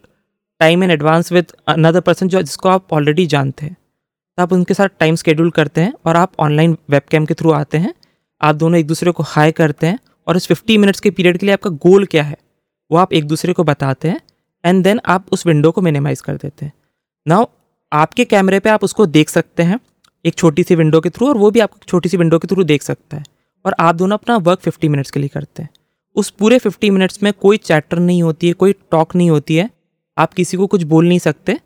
[0.61, 4.75] time in advance with another person जो, जिसको आप ऑलरेडी जानते हैं। तो आप उनके
[4.75, 7.95] साथ टाइम स्केड्यूल करते हैं और आप ऑनलाइन वेब कैम के थ्रू आते हैं।
[8.41, 11.47] आप दोनों एक दूसरे को हाई करते हैं और इस फिफ्टी मिनट्स के पीरियड के
[11.47, 12.37] लिए आपका गोल क्या है,
[12.91, 14.21] वो आप एक दूसरे को बताते हैं।
[14.65, 16.73] एंड देन आप उस विंडो को मिनिमाइज कर देते हैं।
[17.27, 17.45] नाउ
[17.93, 19.79] आपके कैमरे पे आप उसको देख सकते हैं,
[20.25, 22.65] एक छोटी सी विंडो के थ्रू और वो भी आपको छोटी सी विंडो के थ्रू
[22.65, 23.25] देख सकता है।
[23.65, 25.69] और आप दोनों अपना वर्क फिफ्टी मिनट्स के लिए करते हैं।
[26.17, 29.69] उस पूरे फिफ्टी मिनट्स में कोई चैटर नहीं होती है, कोई टॉक नहीं होती है।
[30.17, 31.59] आप किसी को कुछ बोल नहीं सकते।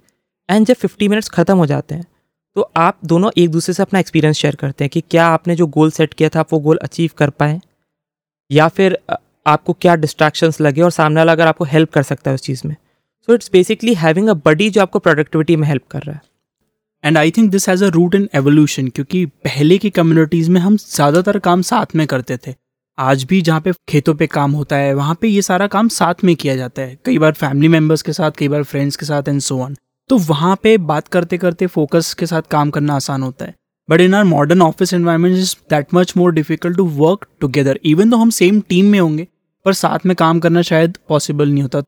[0.49, 2.05] एंड जब फिफ्टी मिनट्स ख़त्म हो जाते हैं
[2.57, 5.67] तो आप दोनों एक दूसरे से अपना एक्सपीरियंस शेयर करते हैं कि क्या आपने जो
[5.69, 7.61] गोल सेट किया था, आप वो गोल अचीव कर पाए?
[8.51, 8.99] या फिर
[9.47, 12.63] आपको क्या डिस्ट्रैक्शंस लगे और सामने वाला अगर आपको हेल्प कर सकता है उस चीज़
[12.67, 12.77] में?
[13.29, 16.21] So it's basically having a buddy जो आपको प्रोडक्टिविटी में हेल्प कर रहा है।
[17.05, 20.77] And I think this has a root in evolution क्योंकि पहले की कम्युनिटीज़ में हम
[20.77, 22.55] ज़्यादातर काम साथ में करते थे।
[22.99, 26.25] आज भी जहाँ पे खेतों पे काम होता है, वहाँ पे ये सारा काम साथ
[26.25, 29.29] में किया जाता है। कई बार फैमिली मेंबर्स के साथ, कई बार फ्रेंड्स के साथ
[29.29, 29.77] एंड सो ऑन
[30.11, 33.55] तो वहाँ पे बात करते करते फोकस के साथ काम करना आसान होता है।
[33.89, 38.11] But in our modern office environment is that much more difficult to work together even
[38.11, 39.29] though हम सेम टीम में होंगे,
[39.67, 41.83] पर साथ में काम करना शायद पॉसिबल नहीं होता।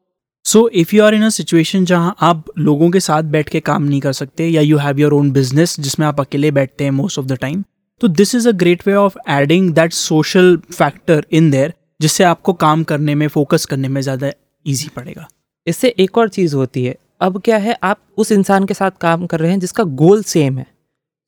[0.44, 3.82] So if you are in a situation जहाँ आप लोगों के साथ बैठ के काम
[3.82, 7.18] नहीं कर सकते या you have your own business जिसमें आप अकेले बैठते हैं मोस्ट
[7.18, 7.62] ऑफ़ द टाइम
[8.00, 12.52] तो this is a great way of adding that social factor in there जिससे आपको
[12.52, 14.30] काम करने में फोकस करने में ज़्यादा
[14.66, 15.28] ईजी पड़ेगा।
[15.66, 19.26] इससे एक और चीज़ होती है। अब क्या है आप उस इंसान के साथ काम
[19.26, 20.66] कर रहे हैं जिसका गोल सेम है।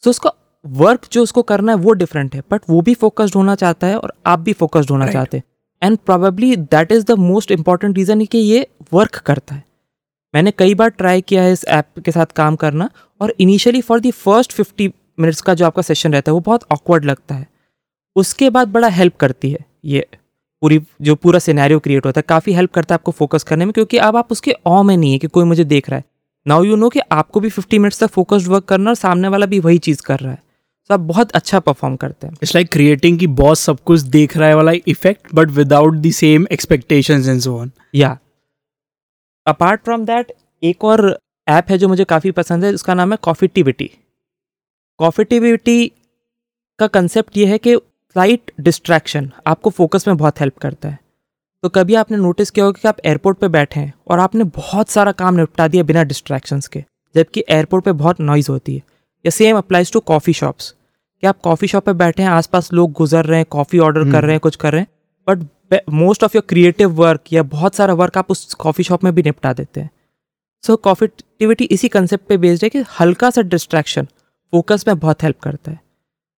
[0.03, 0.33] तो उसका
[0.65, 3.99] वर्क जो उसको करना है वो डिफरेंट है बट वो भी फोकस्ड होना चाहता है
[3.99, 5.17] और आप भी फोकस्ड होना right.
[5.17, 5.45] चाहते हैं।
[5.83, 9.63] And probably that is the most important reason कि ये वर्क करता है।
[10.35, 12.89] मैंने कई बार ट्राई किया है इस ऐप के साथ काम करना
[13.21, 14.89] और initially for the first fifty
[15.21, 17.47] minutes का जो आपका सेशन रहता है, वो बहुत ऑकवर्ड लगता है।
[18.17, 20.07] उसके बाद बड़ा हेल्प करती है ये
[20.63, 23.73] पूरी, जो पूरा सिनेरियो क्रिएट होता है। काफ़ी हेल्प करता है आपको फोकस करने में
[23.73, 26.05] क्योंकि अब आप उसके ऑ में नहीं है कि कोई मुझे देख रहा है।
[26.47, 29.47] नाउ यू नो कि आपको भी फिफ्टी मिनट्स तक फोकस्ड वर्क करना और सामने वाला
[29.47, 30.43] भी वही चीज़ कर रहा है।
[30.91, 34.49] आप बहुत अच्छा परफॉर्म करते हैं। इट्स लाइक क्रिएटिंग की बॉस सब कुछ देख रहा
[34.49, 38.17] है वाला effect but without the same expectations and so on या
[39.47, 43.19] अपार्ट फ्रॉम दैट एक और ऐप है जो मुझे काफ़ी पसंद है उसका नाम है
[43.23, 43.91] कॉफ़ी टिविटी
[44.99, 45.91] कॉफिटिविटी
[46.79, 50.99] का कंसेप्ट ये है कि स्लाइट डिस्ट्रैक्शन आपको फोकस में बहुत हेल्प करता है।
[51.63, 54.89] तो कभी आपने नोटिस किया होगा कि आप एयरपोर्ट पे बैठे हैं और आपने बहुत
[54.89, 58.83] सारा काम निपटा दिया बिना डिस्ट्रैक्शंस के जबकि एयरपोर्ट पे बहुत नॉइज़ होती है।
[59.25, 60.71] या same applies to coffee shops
[61.23, 64.23] कि आप कॉफ़ी शॉप पे बैठे हैं आसपास लोग गुजर रहे हैं कॉफ़ी ऑर्डर कर
[64.23, 64.89] रहे हैं कुछ कर रहे हैं
[65.29, 69.15] but most of your creative work या बहुत सारा वर्क आप उस कॉफ़ी शॉप में
[69.15, 69.91] भी निपटा देते हैं।
[70.65, 74.07] सो कॉफिटिविटी इसी कंसेप्ट पे बेस्ड है कि हल्का सा डिस्ट्रैक्शन
[74.53, 75.81] फोकस में बहुत हेल्प करता है।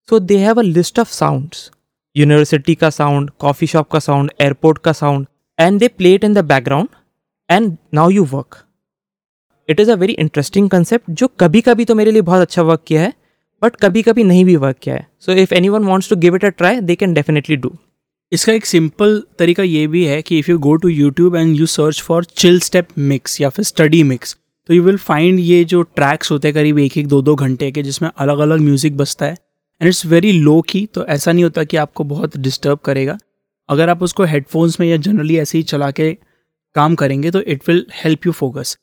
[0.08, 1.70] So they have a list of sounds
[2.16, 5.26] university का साउंड कॉफ़ी शॉप का साउंड एयरपोर्ट का sound
[5.58, 6.88] and they play it in the background
[7.48, 8.63] and now you work
[9.68, 12.82] it is a very interesting concept जो कभी कभी तो मेरे लिए बहुत अच्छा वर्क
[12.86, 13.12] किया है
[13.62, 16.36] बट कभी कभी नहीं भी वर्क किया है। So if any one wants to give
[16.36, 17.76] it a try they can definitely do
[18.32, 21.66] इसका एक सिंपल तरीका ये भी है कि if you go to YouTube and you
[21.66, 24.36] search for chill step mix या फिर स्टडी मिक्स
[24.68, 27.70] तो यू विल फाइंड ये जो ट्रैक्स होते हैं करीब एक एक दो दो घंटे
[27.72, 31.44] के, जिसमें अलग अलग म्यूज़िक बसता है। एंड इट्स वेरी लो की तो ऐसा नहीं
[31.44, 33.16] होता कि आपको बहुत डिस्टर्ब करेगा।
[33.68, 36.12] अगर आप उसको हेडफोन्स में या जनरली ऐसे ही चला के
[36.76, 38.76] काम करेंगे तो it will help you focus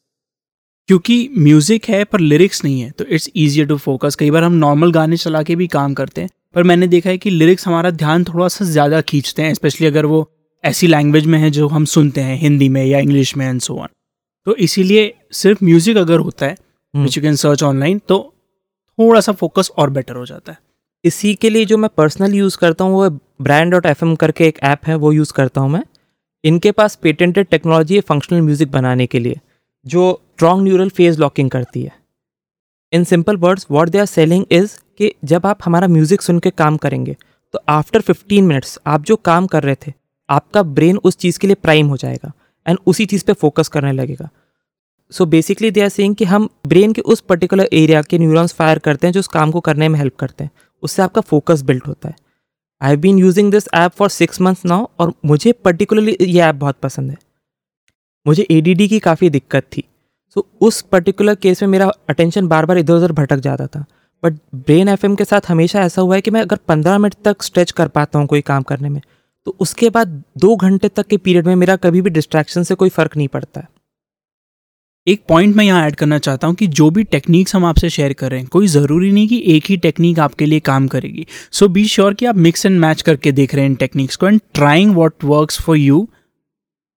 [0.92, 4.54] क्योंकि म्यूज़िक है पर लिरिक्स नहीं है तो इट्स ईजियर टू फोकस कई बार हम
[4.54, 7.90] नॉर्मल गाने चला के भी काम करते हैं पर मैंने देखा है कि लिरिक्स हमारा
[7.92, 10.20] ध्यान थोड़ा सा ज़्यादा खींचते हैं स्पेशली अगर वो
[10.64, 13.76] ऐसी लैंग्वेज में है जो हम सुनते हैं हिंदी में या इंग्लिश में एंड सो
[13.76, 13.88] ऑन
[14.48, 16.58] तो इसीलिए सिर्फ़ म्यूज़िक अगर होता है
[16.94, 18.18] which you can search online तो
[19.00, 20.58] थोड़ा सा फोकस और बेटर हो जाता है।
[21.04, 23.10] इसी के लिए जो मैं पर्सनल यूज़ करता हूँ वो
[23.42, 25.84] ब्रांड डॉट एफ़ करके एक ऐप है वो यूज़ करता हूँ मैं।
[26.44, 29.40] इनके पास पेटेंटेड टेक्नोलॉजी है फंक्शनल म्यूज़िक बनाने के लिए।
[29.86, 31.92] जो स्ट्रॉन्ग न्यूरल फ़ेज़ लॉकिंग करती है।
[32.94, 36.50] In simple words what they are selling is कि जब आप हमारा म्यूज़िक सुन के
[36.52, 37.16] काम करेंगे
[37.54, 39.94] तो आफ्टर फिफ्टीन मिनट्स आप जो काम कर रहे थे,
[40.30, 42.32] आपका ब्रेन उस चीज़ के लिए प्राइम हो जाएगा
[42.66, 44.30] एंड उसी चीज़ पे फोकस करने लगेगा।
[45.12, 48.80] So basically they are saying कि हम ब्रेन के उस पर्टिकुलर एरिया के न्यूरॉन्स फायर
[48.80, 50.52] करते हैं जो उस काम को करने में हेल्प करते हैं।
[50.84, 52.16] उससे आपका फोकस बिल्ड होता है।
[52.82, 56.56] I have been using this app for six months now और मुझे पर्टिकुलरली ये ऐप
[56.56, 57.18] बहुत पसंद है।
[58.26, 59.84] मुझे एडीडी की काफ़ी दिक्कत थी।
[60.36, 63.86] सो so, उस पर्टिकुलर केस में मेरा अटेंशन बार बार इधर उधर भटक जाता था।
[64.24, 67.44] बट ब्रेन एफएम के साथ हमेशा ऐसा हुआ है कि मैं अगर पंद्रह मिनट तक
[67.44, 69.02] स्ट्रेच कर पाता हूँ कोई काम करने में
[69.48, 70.08] तो उसके बाद
[70.38, 73.60] दो घंटे तक के पीरियड में मेरा कभी भी डिस्ट्रैक्शन से कोई फ़र्क नहीं पड़ता।
[73.60, 73.68] है
[75.08, 78.14] एक पॉइंट मैं यहाँ ऐड करना चाहता हूँ कि जो भी टेक्निक्स हम आपसे शेयर
[78.14, 81.68] कर रहे हैं कोई ज़रूरी नहीं कि एक ही टेक्निक आपके लिए काम करेगी। सो
[81.68, 84.40] बी श्योर कि आप मिक्स एंड मैच करके देख रहे हैं इन टेक्निक्स को and
[84.54, 86.08] trying what work for you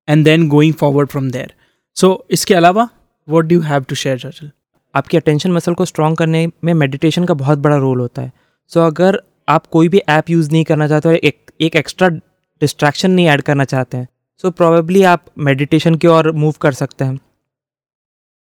[0.08, 1.52] and then going forward from there
[1.96, 2.88] so इसके अलावा
[3.28, 4.50] what do have to share Churchill
[4.94, 8.32] आपकी अटेंशन मसल को स्ट्रॉन्ग करने में मेडिटेशन का बहुत बड़ा रोल होता है।
[8.70, 12.08] सो so, अगर आप कोई भी ऐप यूज़ नहीं करना चाहते और एक एक एक्स्ट्रा
[12.08, 14.08] डिस्ट्रैक्शन नहीं ऐड करना चाहते हैं
[14.42, 17.18] सो so, प्रॉबेबली आप मेडिटेशन की ओर मूव कर सकते हैं।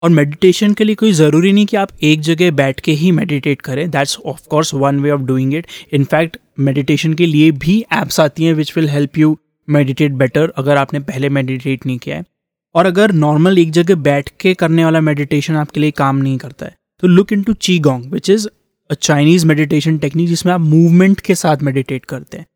[0.02, 3.60] और मेडिटेशन के लिए कोई ज़रूरी नहीं कि आप एक जगह बैठ के ही मेडिटेट
[3.60, 8.20] करें। That's of course one way of doing it in fact meditation के लिए भी ऐप्स
[8.20, 9.36] आती हैं which will help you
[9.70, 12.24] meditate better अगर आपने पहले मेडिटेट नहीं किया है।
[12.74, 16.66] और अगर नॉर्मल एक जगह बैठ के करने वाला मेडिटेशन आपके लिए काम नहीं करता
[16.66, 18.46] है तो look into Qigong which is
[18.90, 22.46] a Chinese meditation technique जिसमें आप मूवमेंट के साथ मेडिटेट करते हैं।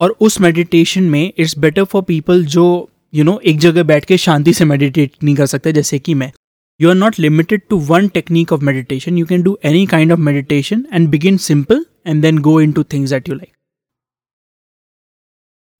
[0.00, 2.64] और उस मेडिटेशन में इट्स बेटर फॉर पीपल जो
[3.14, 5.98] यू you नो know, एक जगह बैठ के शांति से मेडिटेट नहीं कर सकते जैसे
[5.98, 6.32] कि मैं।
[6.80, 10.22] You are not limited to one technique of meditation you can do any kind of
[10.28, 13.52] meditation and begin simple and then go into things that you like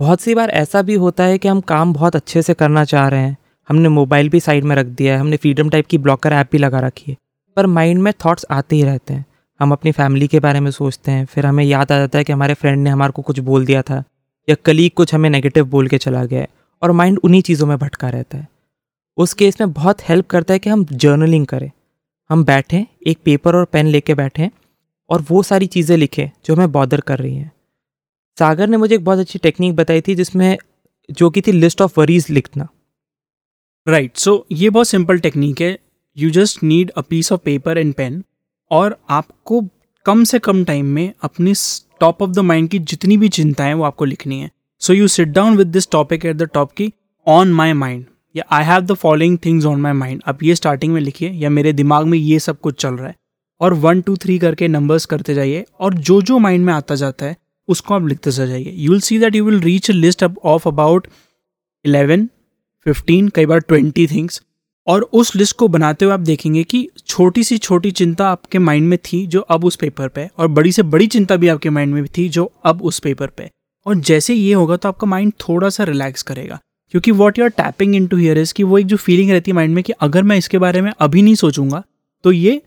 [0.01, 3.09] बहुत सी बार ऐसा भी होता है कि हम काम बहुत अच्छे से करना चाह
[3.09, 3.37] रहे हैं।
[3.69, 6.59] हमने मोबाइल भी साइड में रख दिया है, हमने फ्रीडम टाइप की ब्लॉकर ऐप भी
[6.59, 7.17] लगा रखी है।
[7.57, 9.27] पर माइंड में थॉट्स आते ही रहते हैं।
[9.61, 12.33] हम अपनी फैमिली के बारे में सोचते हैं, फिर हमें याद आ जाता है कि
[12.33, 14.05] हमारे फ्रेंड ने हमारे को कुछ बोल दिया था,
[14.49, 16.49] या कलीग कुछ हमें नेगेटिव बोल के चला गया है,
[16.83, 18.49] और माइंड उन्हीं चीज़ों में भटका रहता है।
[19.17, 21.71] उस केस में बहुत हेल्प करता है कि हम जर्नलिंग करें।
[22.31, 24.49] हम बैठें, एक पेपर और पेन लेके बैठें,
[25.11, 27.53] और वो सारी चीज़ें लिखें जो हमें बॉदर कर रही हैं।
[28.39, 30.57] सागर ने मुझे एक बहुत अच्छी टेक्निक बताई थी जिसमें
[31.09, 32.67] जो कि थी लिस्ट ऑफ़ वरीज लिखना।
[33.87, 35.79] राइट right, सो so ये बहुत सिंपल टेक्निक है।
[36.17, 38.23] You just need a piece of paper and pen
[38.71, 39.61] और आपको
[40.07, 41.53] कम से कम टाइम में अपनी
[42.01, 44.51] टॉप ऑफ़ द माइंड की जितनी भी चिंताएँ वो आपको लिखनी है।
[44.83, 46.93] So you sit down with this topic at the top की
[47.27, 50.93] ऑन माई माइंड या I have the following things on my mind आप ये स्टार्टिंग
[50.93, 53.17] में लिखिए या मेरे दिमाग में ये सब कुछ चल रहा है।
[53.61, 57.27] और वन टू थ्री करके नंबर्स करते जाइए और जो जो माइंड में आता जाता
[57.27, 57.37] है
[57.69, 61.07] उसको आप लिखते जाइए। You will see that you will reach a list of about
[61.85, 62.29] eleven
[62.87, 64.43] fifteen कई बार ट्वेंटी थिंग्स
[64.87, 68.89] और उस लिस्ट को बनाते हुए आप देखेंगे कि छोटी सी छोटी चिंता आपके माइंड
[68.89, 71.95] में थी जो अब उस पेपर पे और बड़ी से बड़ी चिंता भी आपके माइंड
[71.95, 73.51] में थी जो अब उस पेपर पे
[73.87, 76.59] और जैसे ये होगा तो आपका माइंड थोड़ा सा रिलैक्स करेगा।
[76.95, 79.55] क्योंकि what you are tapping into here is कि वो एक जो फीलिंग रहती है
[79.55, 81.83] माइंड में कि अगर मैं इसके बारे में अभी नहीं सोचूँगा
[82.25, 82.61] तो ये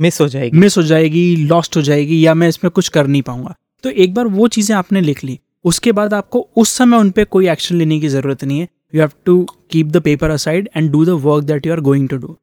[0.00, 3.22] मिस हो जाएगी। मिस हो जाएगी लॉस्ट हो जाएगी या मैं इसमें कुछ कर नहीं
[3.22, 7.10] पाऊँगा। तो एक बार वो चीज़ें आपने लिख ली, उसके बाद आपको उस समय उन
[7.10, 10.68] पर कोई एक्शन लेने की ज़रूरत नहीं है। You have to keep the paper aside
[10.76, 12.36] and do the work that you are going to do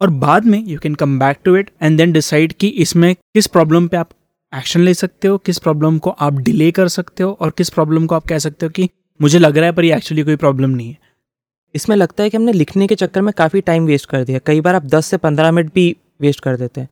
[0.00, 3.46] और बाद में you can come back to it and then decide कि इसमें किस
[3.46, 4.08] प्रॉब्लम पे आप
[4.52, 8.06] एक्शन ले सकते हो, किस प्रॉब्लम को आप डिले कर सकते हो और किस प्रॉब्लम
[8.06, 8.88] को आप कह सकते हो कि
[9.20, 10.98] मुझे लग रहा है पर ये एक्चुअली कोई प्रॉब्लम नहीं है।
[11.74, 14.60] इसमें लगता है कि हमने लिखने के चक्कर में काफ़ी टाइम वेस्ट कर दिया। कई
[14.60, 16.88] बार आप 10 से 15 मिनट भी वेस्ट कर देते हैं।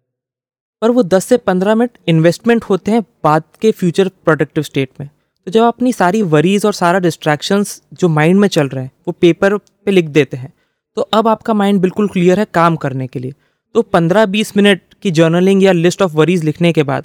[0.85, 5.09] पर वो 10 से 15 मिनट इन्वेस्टमेंट होते हैं बाद के फ्यूचर प्रोडक्टिव स्टेट में।
[5.47, 9.13] तो जब अपनी सारी वरीज और सारा डिस्ट्रैक्शंस जो माइंड में चल रहे हैं, वो
[9.13, 10.53] पेपर पे लिख देते हैं
[10.97, 13.33] तो अब आपका माइंड बिल्कुल क्लियर है काम करने के लिए।
[13.75, 17.05] तो 15-20 मिनट की जर्नलिंग या लिस्ट ऑफ़ वरीज लिखने के बाद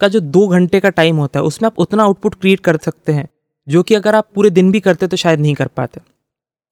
[0.00, 3.12] का जो दो घंटे का टाइम होता है, उसमें आप उतना आउटपुट क्रिएट कर सकते
[3.12, 3.28] हैं,
[3.66, 6.00] जो कि अगर आप पूरे दिन भी करते तो शायद नहीं कर पाते।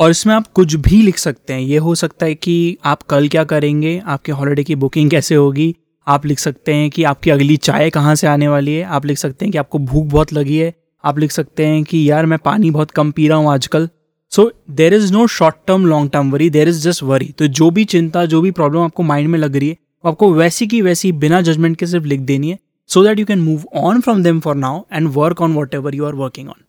[0.00, 3.28] और इसमें आप कुछ भी लिख सकते हैं। ये हो सकता है कि आप कल
[3.28, 5.74] क्या करेंगे, आपके हॉलीडे की बुकिंग कैसे होगी
[6.10, 9.18] आप लिख सकते हैं कि आपकी अगली चाय कहाँ से आने वाली है। आप लिख
[9.18, 10.72] सकते हैं कि आपको भूख बहुत लगी है।
[11.04, 13.88] आप लिख सकते हैं कि यार मैं पानी बहुत कम पी रहा हूँ आजकल।
[14.32, 17.70] So there is no short term long term worry there is just worry तो जो
[17.70, 20.82] भी चिंता, जो भी प्रॉब्लम आपको माइंड में लग रही है, वो आपको वैसी की
[20.82, 22.58] वैसी बिना जजमेंट के सिर्फ़ लिख देनी है
[22.90, 26.04] so that you can move on from them for now and work on whatever you
[26.04, 26.62] are working on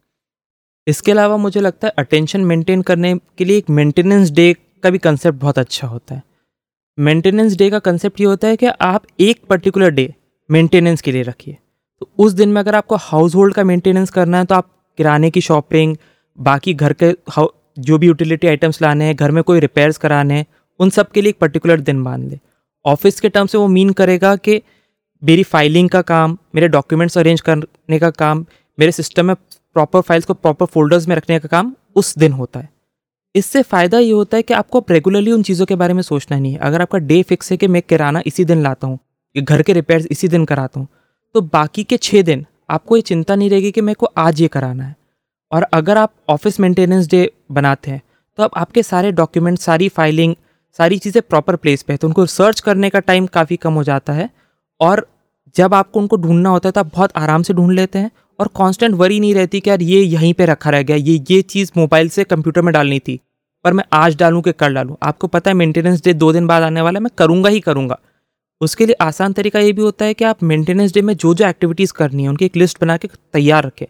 [0.87, 4.97] इसके अलावा मुझे लगता है अटेंशन मेंटेन करने के लिए एक मेंटेनेंस डे का भी
[4.97, 6.23] कंसेप्ट बहुत अच्छा होता है।
[6.97, 10.13] मेंटेनेंस डे का कंसेप्ट ये होता है कि आप एक पर्टिकुलर डे
[10.49, 11.57] मेंटेनेंस के लिए रखिए।
[12.01, 15.29] तो उस दिन में अगर आपको हाउस होल्ड का मेंटेनेंस करना है तो आप किराने
[15.29, 15.95] की शॉपिंग
[16.37, 17.13] बाकी घर के
[17.79, 20.45] जो भी यूटिलिटी आइटम्स लाने हैं, घर में कोई रिपेयर्स कराने हैं,
[20.79, 22.39] उन सब के लिए एक पर्टिकुलर दिन बाँध लें।
[22.85, 24.61] ऑफ़िस के टर्म से वो मीन करेगा कि
[25.23, 28.45] मेरी फाइलिंग का काम, मेरे डॉक्यूमेंट्स अरेंज करने का काम,
[28.77, 32.59] मेरे सिस्टम में प्रॉपर फाइल्स को प्रॉपर फोल्डर्स में रखने का काम उस दिन होता
[32.59, 32.69] है।
[33.35, 36.37] इससे फ़ायदा ये होता है कि आपको अब रेगुलरली उन चीज़ों के बारे में सोचना
[36.39, 38.97] नहीं है। अगर आपका डे फिक्स है कि मैं किराना इसी दिन लाता हूँ
[39.35, 40.87] या घर के रिपेयर्स इसी दिन कराता हूँ
[41.35, 44.47] तो बाकी के छः दिन आपको ये चिंता नहीं रहेगी कि मेरे को आज ये
[44.47, 44.95] कराना है।
[45.51, 48.01] और अगर आप ऑफ़िस मेंटेनेंस डे बनाते हैं
[48.37, 50.35] तो अब आपके सारे डॉक्यूमेंट सारी फाइलिंग
[50.79, 53.83] सारी चीज़ें प्रॉपर प्लेस पे है। तो उनको सर्च करने का टाइम काफ़ी कम हो
[53.83, 54.29] जाता है।
[54.79, 55.05] और
[55.55, 58.11] जब आपको उनको ढूंढना होता है तो आप बहुत आराम से ढूंढ लेते हैं
[58.41, 61.41] और कांस्टेंट वरी नहीं रहती कि यार ये यहीं पे रखा रह गया, ये ये
[61.43, 63.19] चीज़ मोबाइल से कंप्यूटर में डालनी थी,
[63.65, 66.63] पर मैं आज डालूँ कि कल डालूँ। आपको पता है मेंटेनेंस डे दो दिन बाद
[66.63, 67.97] आने वाला है, मैं करूँगा ही करूँगा।
[68.61, 71.47] उसके लिए आसान तरीका ये भी होता है कि आप मेंटेनेंस डे में जो जो
[71.47, 73.85] एक्टिविटीज़ करनी है, उनकी एक लिस्ट बना के तैयार रखें,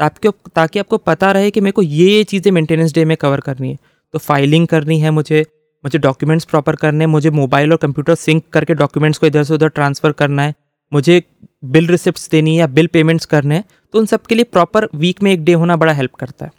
[0.00, 3.40] ताकि ताकि आपको पता रहे कि मेरे को ये ये चीज़ें मेंटेनेंस डे में कवर
[3.40, 3.78] करनी है।
[4.14, 5.44] तो फाइलिंग करनी है मुझे
[5.84, 9.68] मुझे डॉक्यूमेंट्स प्रॉपर करने मुझे मोबाइल और कंप्यूटर सिंक करके डॉक्यूमेंट्स को इधर से उधर
[9.70, 10.54] ट्रांसफ़र करना है।
[10.92, 11.22] मुझे
[11.66, 14.88] बिल रिसिप्ट देनी है या बिल पेमेंट्स करने हैं तो उन सब के लिए प्रॉपर
[14.94, 16.52] वीक में एक डे होना बड़ा हेल्प करता है।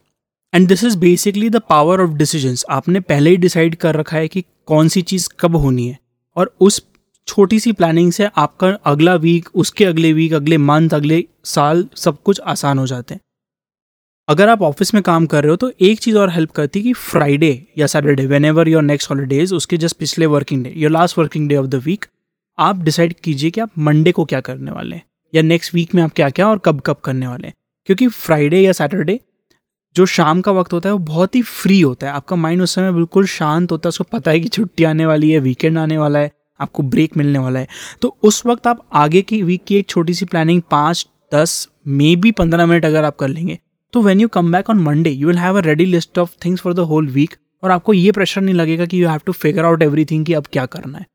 [0.54, 4.28] And this is basically the power of decisions आपने पहले ही डिसाइड कर रखा है
[4.28, 5.98] कि कौन सी चीज़ कब होनी है।
[6.38, 6.82] और उस
[7.28, 12.22] छोटी सी प्लानिंग से आपका अगला वीक उसके अगले वीक अगले मंथ अगले साल सब
[12.24, 13.22] कुछ आसान हो जाते हैं।
[14.28, 16.84] अगर आप ऑफ़िस में काम कर रहे हो तो एक चीज़ और हेल्प करती है
[16.84, 21.18] कि फ्राइडे या Saturday whenever your next holidays उसके जस्ट पिछले working day your last
[21.18, 22.06] working day of the week
[22.58, 26.02] आप डिसाइड कीजिए कि आप मंडे को क्या करने वाले हैं, या नेक्स्ट वीक में
[26.04, 27.54] आप क्या क्या और कब कब करने वाले हैं।
[27.86, 29.20] क्योंकि फ्राइडे या सैटरडे
[29.96, 32.76] जो शाम का वक्त होता है, वो बहुत ही फ्री होता है। आपका माइंड उस
[32.76, 35.98] समय बिल्कुल शांत होता है, उसको पता है कि छुट्टी आने वाली है वीकेंड आने
[35.98, 37.68] वाला है, आपको ब्रेक मिलने वाला है।
[38.02, 42.16] तो उस वक्त आप आगे की वीक की एक छोटी सी प्लानिंग पाँच, दस मे
[42.16, 43.58] बी पंद्रह मिनट अगर आप कर लेंगे
[43.94, 46.62] तो when you come back on Monday you will have a ready list of things
[46.62, 49.66] for the whole week और आपको ये प्रेशर नहीं लगेगा कि you have to figure
[49.66, 51.06] out every कि अब क्या करना है।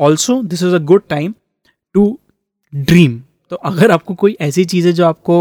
[0.00, 1.34] Also this is a good time
[1.94, 2.18] to
[2.72, 5.36] dream तो अगर आपको कोई ऐसी चीज़ है जो आपको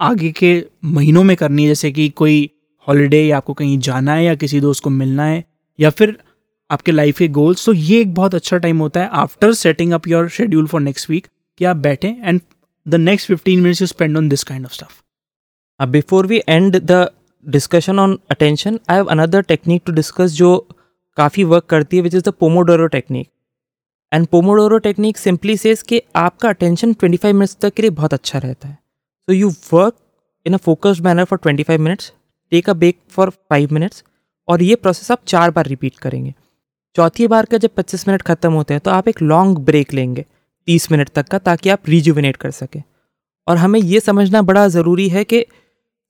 [0.00, 0.52] आगे के
[0.86, 2.50] महीनों में करनी है, जैसे कि कोई
[2.86, 5.44] हॉलीडे या आपको कहीं जाना है या किसी दोस्त को मिलना है,
[5.78, 6.16] या फिर
[6.70, 10.08] आपके लाइफ के गोल्स तो ये एक बहुत अच्छा टाइम होता है after setting up
[10.08, 11.26] your schedule for next week
[11.60, 12.40] कि आप बैठें and
[12.86, 17.08] the next fifteen minutes you spend on this kind of stuff before we end the
[17.44, 20.56] discussion on attention I have another technique to discuss जो
[21.16, 23.28] काफ़ी work करती है which is the pomodoro technique
[24.12, 28.38] and pomodoro technique simply says कि आपका attention 25 minutes तक के लिए बहुत अच्छा
[28.38, 29.94] रहता है। So you work
[30.46, 32.12] in a focused manner for 25 minutes
[32.52, 34.04] take a break for 5 minutes
[34.48, 36.34] और ये प्रोसेस आप चार बार रिपीट करेंगे।
[36.96, 40.24] चौथी बार का जब 25 मिनट खत्म होते हैं तो आप एक लॉन्ग ब्रेक लेंगे
[40.68, 42.82] 30 मिनट तक का, ताकि आप रिजुविनेट कर सकें।
[43.46, 45.46] और हमें ये समझना बड़ा ज़रूरी है कि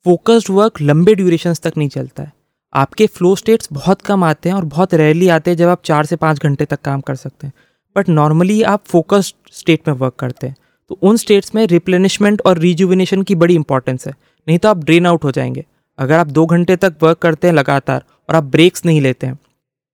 [0.07, 2.33] फोकस्ड वर्क लंबे ड्यूरेशंस तक नहीं चलता है।
[2.73, 6.07] आपके फ्लो स्टेट्स बहुत कम आते हैं और बहुत रेयरली आते हैं जब आप चार
[6.07, 7.53] से पाँच घंटे तक काम कर सकते हैं।
[7.97, 10.57] बट नॉर्मली आप फोकस्ड स्टेट में वर्क करते हैं।
[10.91, 14.13] तो उन स्टेट्स में रिप्लेनिशमेंट और रिजुविनेशन की बड़ी इंपॉर्टेंस है।
[14.47, 15.65] नहीं तो आप ड्रेन आउट हो जाएँगे।
[15.99, 19.39] अगर आप दो घंटे तक वर्क करते हैं लगातार और आप ब्रेक्स नहीं लेते हैं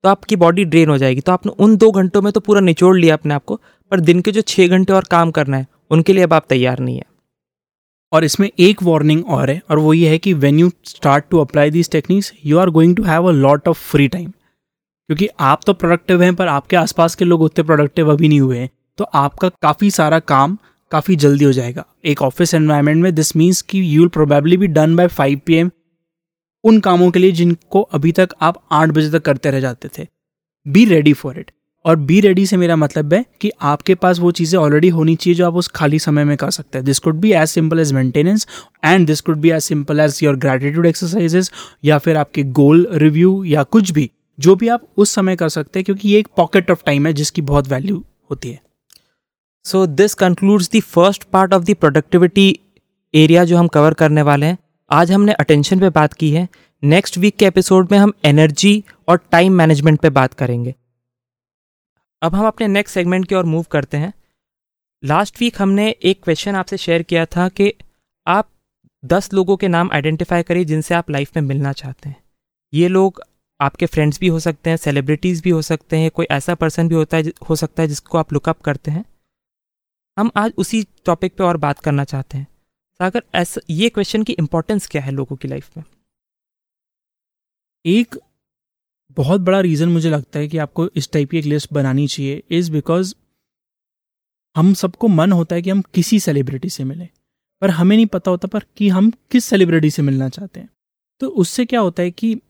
[0.04, 2.96] तो आपकी बॉडी ड्रेन हो जाएगी। तो आपने उन दो घंटों में तो पूरा निचोड़
[2.96, 3.61] लिया अपने आप को,
[3.92, 6.78] पर दिन के जो छः घंटे और काम करना है, उनके लिए अब आप तैयार
[6.78, 7.04] नहीं है।
[8.12, 11.38] और इसमें एक वार्निंग और है, और वो ये है कि when you start to
[11.38, 14.33] apply these techniques you are going to have a lot of free time
[15.09, 18.59] क्योंकि आप तो प्रोडक्टिव हैं, पर आपके आसपास के लोग उतने प्रोडक्टिव अभी नहीं हुए
[18.59, 20.57] हैं। तो आपका काफ़ी सारा काम
[20.93, 24.67] काफ़ी जल्दी हो जाएगा। एक ऑफ़िस एनवायरनमेंट में दिस मीन्स कि you will probably be
[24.69, 25.62] done by five P
[26.64, 30.07] उन कामों के लिए जिनको अभी तक आप आठ बजे तक करते रह जाते थे।
[30.67, 31.51] बी रेडी फॉर इट
[31.85, 35.35] और बी रेडी से मेरा मतलब है कि आपके पास वो चीज़ें ऑलरेडी होनी चाहिए
[35.35, 37.93] जो आप उस खाली समय में कर सकते हैं। This could be as simple as
[37.93, 38.47] maintenance
[38.85, 41.51] and this could be as simple as your gratitude exercises
[41.85, 45.79] या फिर आपके गोल रिव्यू या कुछ भी। जो भी आप उस समय कर सकते
[45.79, 48.61] हैं, क्योंकि ये एक पॉकेट ऑफ़ टाइम है जिसकी बहुत वैल्यू होती है।
[49.64, 52.61] So this concludes the first part of the productivity
[53.14, 54.59] area जो हम कवर करने वाले हैं।
[54.90, 56.49] आज हमने अटेंशन पे बात की है।
[56.83, 60.75] नेक्स्ट वीक के एपिसोड में हम एनर्जी और टाइम मैनेजमेंट पे बात करेंगे।
[62.23, 64.12] अब हम अपने नेक्स्ट सेगमेंट की ओर मूव करते हैं।
[65.03, 67.73] लास्ट वीक हमने एक क्वेश्चन आपसे शेयर किया था कि
[68.27, 68.49] आप
[69.05, 72.16] दस लोगों के नाम आइडेंटिफाई करिए जिनसे आप लाइफ में मिलना चाहते हैं।
[72.73, 73.23] ये लोग
[73.61, 76.95] आपके फ्रेंड्स भी हो सकते हैं सेलिब्रिटीज़ भी हो सकते हैं, कोई ऐसा पर्सन भी
[76.95, 79.05] होता है, हो सकता है जिसको आप लुकअप करते हैं।
[80.19, 82.47] हम आज उसी टॉपिक पे और बात करना चाहते हैं।
[82.99, 85.85] सागर, ऐसा, ये क्वेश्चन की इम्पोर्टेंस क्या है लोगों की लाइफ में?
[87.87, 88.21] एक
[89.11, 92.43] बहुत बड़ा रीज़न मुझे लगता है कि आपको इस टाइप की एक लिस्ट बनानी चाहिए
[92.51, 93.14] इज़ बिकॉज़
[94.57, 97.09] हम सबको मन होता है कि हम किसी सेलिब्रिटी से मिलें।
[97.61, 100.69] पर हमें नहीं पता होता पर कि हम किस सेलिब्रिटी से मिलना चाहते हैं।
[101.21, 102.40] तो उससे क्या होता है कि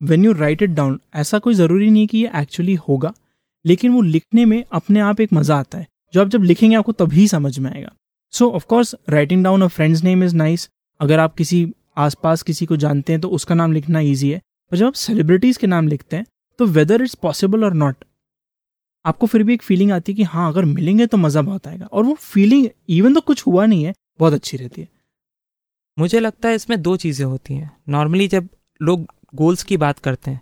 [0.00, 3.12] when you write it down ऐसा कोई ज़रूरी नहीं कि ये एक्चुअली होगा,
[3.64, 6.92] लेकिन वो लिखने में अपने आप एक मज़ा आता है। जो आप जब लिखेंगे, आपको
[6.94, 7.92] तभी समझ में आएगा।
[8.32, 10.68] So of course writing down a friends name is nice
[11.00, 11.66] अगर आप किसी
[11.98, 14.40] आसपास किसी को जानते हैं तो उसका नाम लिखना ईजी है।
[14.72, 16.26] पर जब आप सेलिब्रिटीज़ के नाम लिखते हैं
[16.58, 18.04] तो वेदर इट्स पॉसिबल और नॉट
[19.04, 21.86] आपको फिर भी एक फीलिंग आती है कि हाँ अगर मिलेंगे तो मज़ा बहुत आएगा।
[21.86, 24.88] और वो फीलिंग इवन तो कुछ हुआ नहीं है, बहुत अच्छी रहती है।
[25.96, 28.48] मुझे लगता है इसमें दो चीज़ें होती हैं। नॉर्मली जब
[28.80, 30.40] लोग गोल्स की बात करते हैं।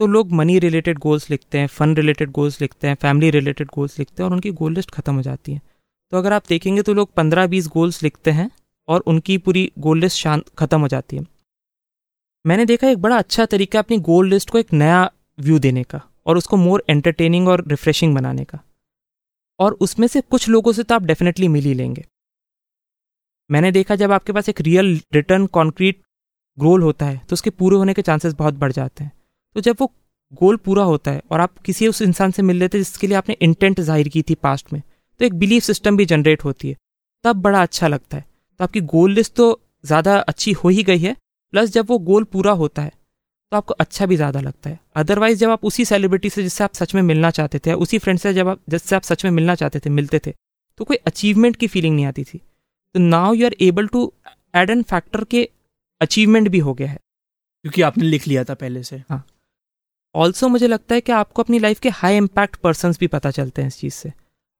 [0.00, 3.98] तो लोग मनी रिलेटेड गोल्स लिखते हैं फन रिलेटेड गोल्स लिखते हैं फैमिली रिलेटेड गोल्स
[3.98, 5.60] लिखते हैं और उनकी गोल लिस्ट खत्म हो जाती है।
[6.12, 8.50] तो अगर आप देखेंगे तो लोग पंद्रह बीस गोल्स लिखते हैं
[8.88, 11.26] और उनकी पूरी गोल लिस्ट शांत खत्म हो जाती है।
[12.44, 16.00] मैंने देखा एक बड़ा अच्छा तरीका अपनी गोल लिस्ट को एक नया व्यू देने का
[16.26, 18.58] और उसको मोर एंटरटेनिंग और रिफ्रेशिंग बनाने का।
[19.58, 22.04] और उसमें से कुछ लोगों से तो आप डेफिनेटली मिल ही लेंगे।
[23.50, 26.00] मैंने देखा जब आपके पास एक रियल रिटर्न कॉन्क्रीट
[26.58, 29.12] गोल होता है तो उसके पूरे होने के चांसेस बहुत बढ़ जाते हैं।
[29.56, 29.92] तो जब वो
[30.32, 33.16] गोल पूरा होता है और आप किसी उस इंसान से मिल लेते हैं जिसके लिए
[33.16, 34.82] आपने इंटेंट ज़ाहिर की थी पास्ट में
[35.20, 36.76] तो एक बिलीफ सिस्टम भी जनरेट होती है।
[37.24, 38.24] तब बड़ा अच्छा लगता है।
[38.60, 41.16] तो आपकी गोल लिस्ट तो ज़्यादा अच्छी हो ही गई है
[41.52, 42.92] प्लस जब वो गोल पूरा होता है
[43.52, 46.74] तो आपको अच्छा भी ज़्यादा लगता है। अदरवाइज़ जब आप उसी सेलिब्रिटी से जिससे आप
[46.74, 49.54] सच में मिलना चाहते थे उसी फ्रेंड से जब आप, जिससे आप सच में मिलना
[49.54, 50.32] चाहते थे, मिलते थे
[50.80, 52.38] तो कोई अचीवमेंट की फीलिंग नहीं आती थी।
[52.94, 54.12] तो now you are able to
[54.56, 55.48] add an factor के
[56.00, 56.98] अचीवमेंट भी हो गया है।
[57.62, 59.26] क्योंकि आपने लिख लिया था पहले से। हाँ।
[60.14, 63.62] ऑल्सो मुझे लगता है कि आपको अपनी लाइफ के हाई इम्पैक्ट पर्सन भी पता चलते
[63.62, 64.12] हैं इस चीज़ से।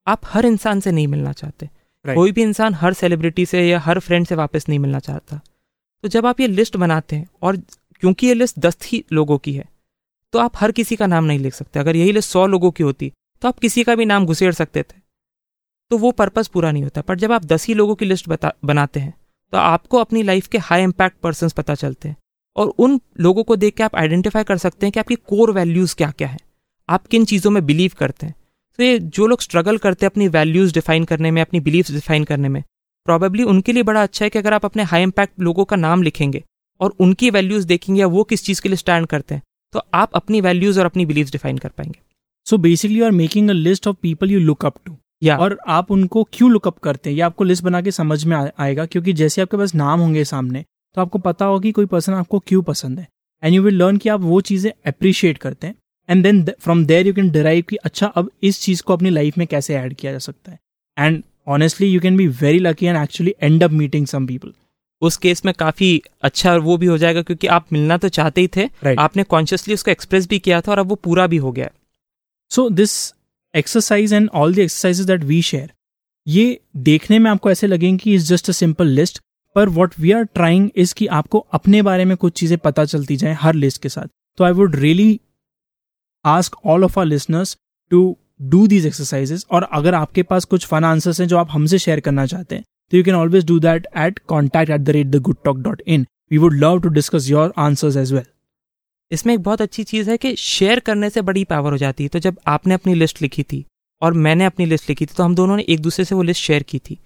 [0.07, 2.15] आप हर इंसान से नहीं मिलना चाहते। Right.
[2.15, 5.41] कोई भी इंसान हर सेलिब्रिटी से या हर फ्रेंड से वापस नहीं मिलना चाहता।
[6.03, 7.57] तो जब आप ये लिस्ट बनाते हैं और
[8.01, 9.65] क्योंकि ये लिस्ट दस ही लोगों की है
[10.33, 12.83] तो आप हर किसी का नाम नहीं लिख सकते। अगर यही लिस्ट सौ लोगों की
[12.83, 15.01] होती तो आप किसी का भी नाम घुसेड़ सकते थे।
[15.91, 18.53] तो वो पर्पज़ पूरा नहीं होता। पर जब आप दस ही लोगों की लिस्ट बता
[18.65, 19.15] बनाते हैं
[19.53, 22.17] तो आपको अपनी लाइफ के हाई इम्पैक्ट पर्सन पता चलते हैं।
[22.57, 25.95] और उन लोगों को देख के आप आइडेंटिफाई कर सकते हैं कि आपकी कोर वैल्यूज़
[25.97, 26.39] क्या क्या है।
[26.89, 28.35] आप किन चीज़ों में बिलीव करते हैं।
[28.79, 32.25] तो ये जो लोग स्ट्रगल करते हैं अपनी वैल्यूज़ डिफाइन करने में, अपनी बिलीव्स डिफाइन
[32.25, 32.63] करने में
[33.07, 36.03] प्रॉबेबली उनके लिए बड़ा अच्छा है कि अगर आप अपने हाई इम्पैक्ट लोगों का नाम
[36.03, 36.43] लिखेंगे
[36.81, 39.43] और उनकी वैल्यूज़ देखेंगे या वो किस चीज़ के लिए स्टैंड करते हैं
[39.75, 42.01] तो आप अपनी वैल्यूज़ और अपनी बिलीव्स डिफाइन कर पाएँगे।
[42.47, 45.91] So basically are making a list of people you look up to या और आप
[45.91, 47.17] उनको क्यों लुकअप करते हैं?
[47.17, 50.65] ये आपको लिस्ट बना के समझ में आएगा क्योंकि जैसे आपके पास नाम होंगे सामने
[50.97, 53.09] तो आपको पता होगा कि कोई पर्सन आपको क्यों पसंद है।
[53.43, 55.75] एंड यू विल लर्न कि आप वो चीज़ें अप्रिशिएट करते हैं।
[56.09, 59.39] And then from there you can derive कि अच्छा अब इस चीज़ को अपनी लाइफ
[59.39, 60.59] में कैसे ऐड किया जा सकता है।
[60.97, 64.53] And honestly you can be very lucky and actually end up meeting some people
[65.03, 65.91] उस केस में काफ़ी
[66.23, 68.99] अच्छा वो भी हो जाएगा क्योंकि आप मिलना तो चाहते ही थे। Right.
[68.99, 71.71] आपने कॉन्शियसली उसको एक्सप्रेस भी किया था और अब वो पूरा भी हो गया
[72.51, 73.15] so this
[73.59, 75.71] exercise and all the exercises that we share
[76.27, 79.21] ये देखने में आपको ऐसे लगेंगे कि is just a simple list
[79.57, 83.17] पर what we are trying is कि आपको अपने बारे में कुछ चीज़ें पता चलती
[83.17, 84.07] जाए हर लिस्ट के साथ।
[84.39, 85.21] तो I would really
[86.25, 87.57] ask all of our listeners
[87.91, 91.79] to do these exercises और अगर आपके पास कुछ फन आंसर्स हैं जो आप हमसे
[91.79, 95.07] शेयर करना चाहते हैं तो you can always do that at contact at the rate
[95.07, 98.25] the good talk dot in we would love to discuss your answers as well
[99.11, 102.09] इसमें एक बहुत अच्छी चीज़ है कि शेयर करने से बड़ी पावर हो जाती है।
[102.09, 103.65] तो जब आपने अपनी लिस्ट लिखी थी
[104.03, 106.43] और मैंने अपनी लिस्ट लिखी थी तो हम दोनों ने एक दूसरे से वो लिस्ट
[106.43, 106.99] शेयर की थी।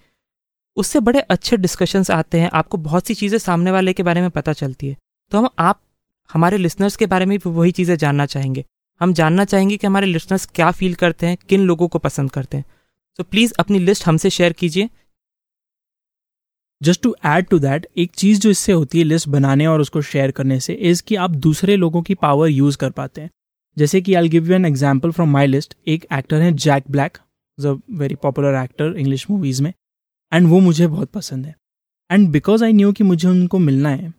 [0.76, 4.30] उससे बड़े अच्छे डिस्कशंस आते हैं, आपको बहुत सी चीज़ें सामने वाले के बारे में
[4.30, 4.96] पता चलती है।
[5.32, 5.80] तो हम, आप,
[6.30, 8.64] हमारे लिसनर्स के बारे में भी वही चीज़ें जानना चाहेंगे।
[9.00, 12.56] हम जानना चाहेंगे कि हमारे लिसनर्स क्या फील करते हैं, किन लोगों को पसंद करते
[12.56, 12.64] हैं।
[13.18, 14.88] तो प्लीज़ अपनी लिस्ट हमसे शेयर कीजिए।
[16.82, 20.00] Just to add to that एक चीज़ जो इससे होती है लिस्ट बनाने और उसको
[20.02, 23.30] शेयर करने से इज़ कि आप दूसरे लोगों की पावर यूज़ कर पाते हैं।
[23.76, 27.18] जैसे कि I give you an example from my list एक एक्टर है Jack Black
[27.58, 29.72] is a very popular actor English movies में
[30.32, 31.54] एंड वो मुझे बहुत पसंद है।
[32.10, 34.12] एंड बिकॉज़ आई न्यू कि मुझे उनको मिलना है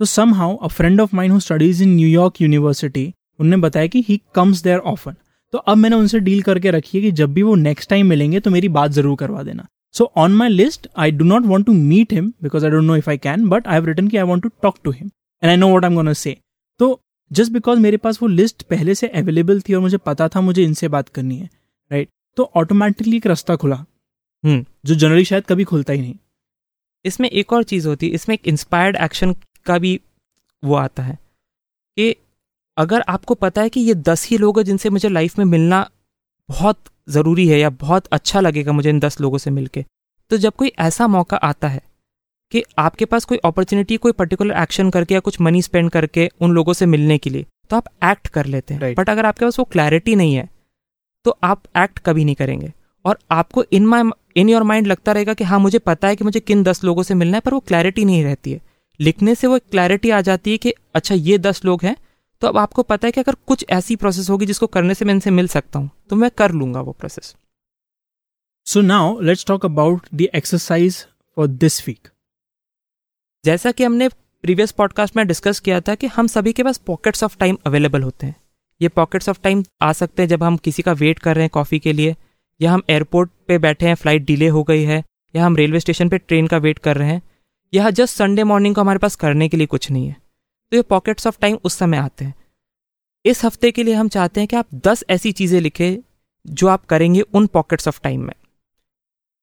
[0.00, 0.04] तो
[0.34, 4.62] somehow a friend of mind who studies in New York university उनने बताया कि ही कम्स
[4.62, 5.14] देयर ऑफन
[5.52, 8.40] तो अब मैंने उनसे डील करके रखी है कि जब भी वो नेक्स्ट टाइम मिलेंगे
[8.40, 11.74] तो मेरी बात ज़रूर करवा देना। So on my list, I do not want to
[11.74, 14.24] meet him because I don't know if I can, but I have written कि I
[14.24, 15.10] want to talk to him
[15.42, 16.34] and I know what I'm gonna say.
[16.80, 20.40] तो just because मेरे पास वो list पहले से available थी और मुझे पता था
[20.40, 21.48] मुझे इनसे बात करनी है
[21.90, 22.14] राइट right?
[22.36, 23.76] तो ऑटोमेटिकली एक रास्ता खुला
[24.44, 26.14] हम्म जो जनरली शायद कभी खुलता ही नहीं
[27.04, 29.34] इसमें एक और चीज़ होती है इसमें एक इंस्पायर्ड एक्शन
[29.66, 30.00] का भी
[30.62, 31.18] वो आता है
[31.96, 32.14] कि
[32.76, 35.88] अगर आपको पता है कि ये दस ही लोग हैं जिनसे मुझे लाइफ में मिलना
[36.50, 36.78] बहुत
[37.08, 39.84] ज़रूरी है या बहुत अच्छा लगेगा मुझे इन दस लोगों से मिलके।
[40.30, 41.80] तो जब कोई ऐसा मौका आता है
[42.52, 46.52] कि आपके पास कोई अपॉर्चुनिटी कोई पर्टिकुलर एक्शन करके या कुछ मनी स्पेंड करके उन
[46.52, 48.98] लोगों से मिलने के लिए तो आप एक्ट कर लेते हैं। Right.
[48.98, 50.48] बट अगर आपके पास वो क्लैरिटी नहीं है
[51.24, 52.72] तो आप एक्ट कभी नहीं करेंगे।
[53.04, 56.24] और आपको इन माई इन योर माइंड लगता रहेगा कि हाँ मुझे पता है कि
[56.24, 58.60] मुझे किन दस लोगों से मिलना है पर वो क्लैरिटी नहीं रहती है।
[59.00, 61.96] लिखने से वो क्लैरिटी आ जाती है कि अच्छा ये दस लोग हैं
[62.40, 65.14] तो अब आपको पता है कि अगर कुछ ऐसी प्रोसेस होगी जिसको करने से मैं
[65.14, 67.34] इनसे मिल सकता हूँ तो मैं कर लूँगा वो process
[68.64, 72.08] so now let's talk about the exercise for this week
[73.44, 74.08] जैसा कि हमने
[74.42, 78.02] प्रीवियस पॉडकास्ट में डिस्कस किया था कि हम सभी के पास पॉकेट्स ऑफ़ टाइम अवेलेबल
[78.02, 78.36] होते हैं।
[78.80, 81.50] ये पॉकेट्स ऑफ़ टाइम आ सकते हैं जब हम किसी का वेट कर रहे हैं
[81.50, 82.16] कॉफ़ी के लिए
[82.60, 85.04] या हम एयरपोर्ट पे बैठे हैं फ़्लाइट डिले हो गई है
[85.36, 87.22] या हम रेलवे स्टेशन पे ट्रेन का वेट कर रहे हैं
[87.74, 90.16] या जस्ट संडे मॉर्निंग को हमारे पास करने के लिए कुछ नहीं है।
[90.72, 92.34] तो ये पॉकेट्स ऑफ़ टाइम उस समय आते हैं।
[93.24, 95.96] इस हफ़्ते के लिए हम चाहते हैं कि आप दस ऐसी चीज़ें लिखें
[96.44, 98.34] जो आप करेंगे उन पॉकेट्स ऑफ़ टाइम में।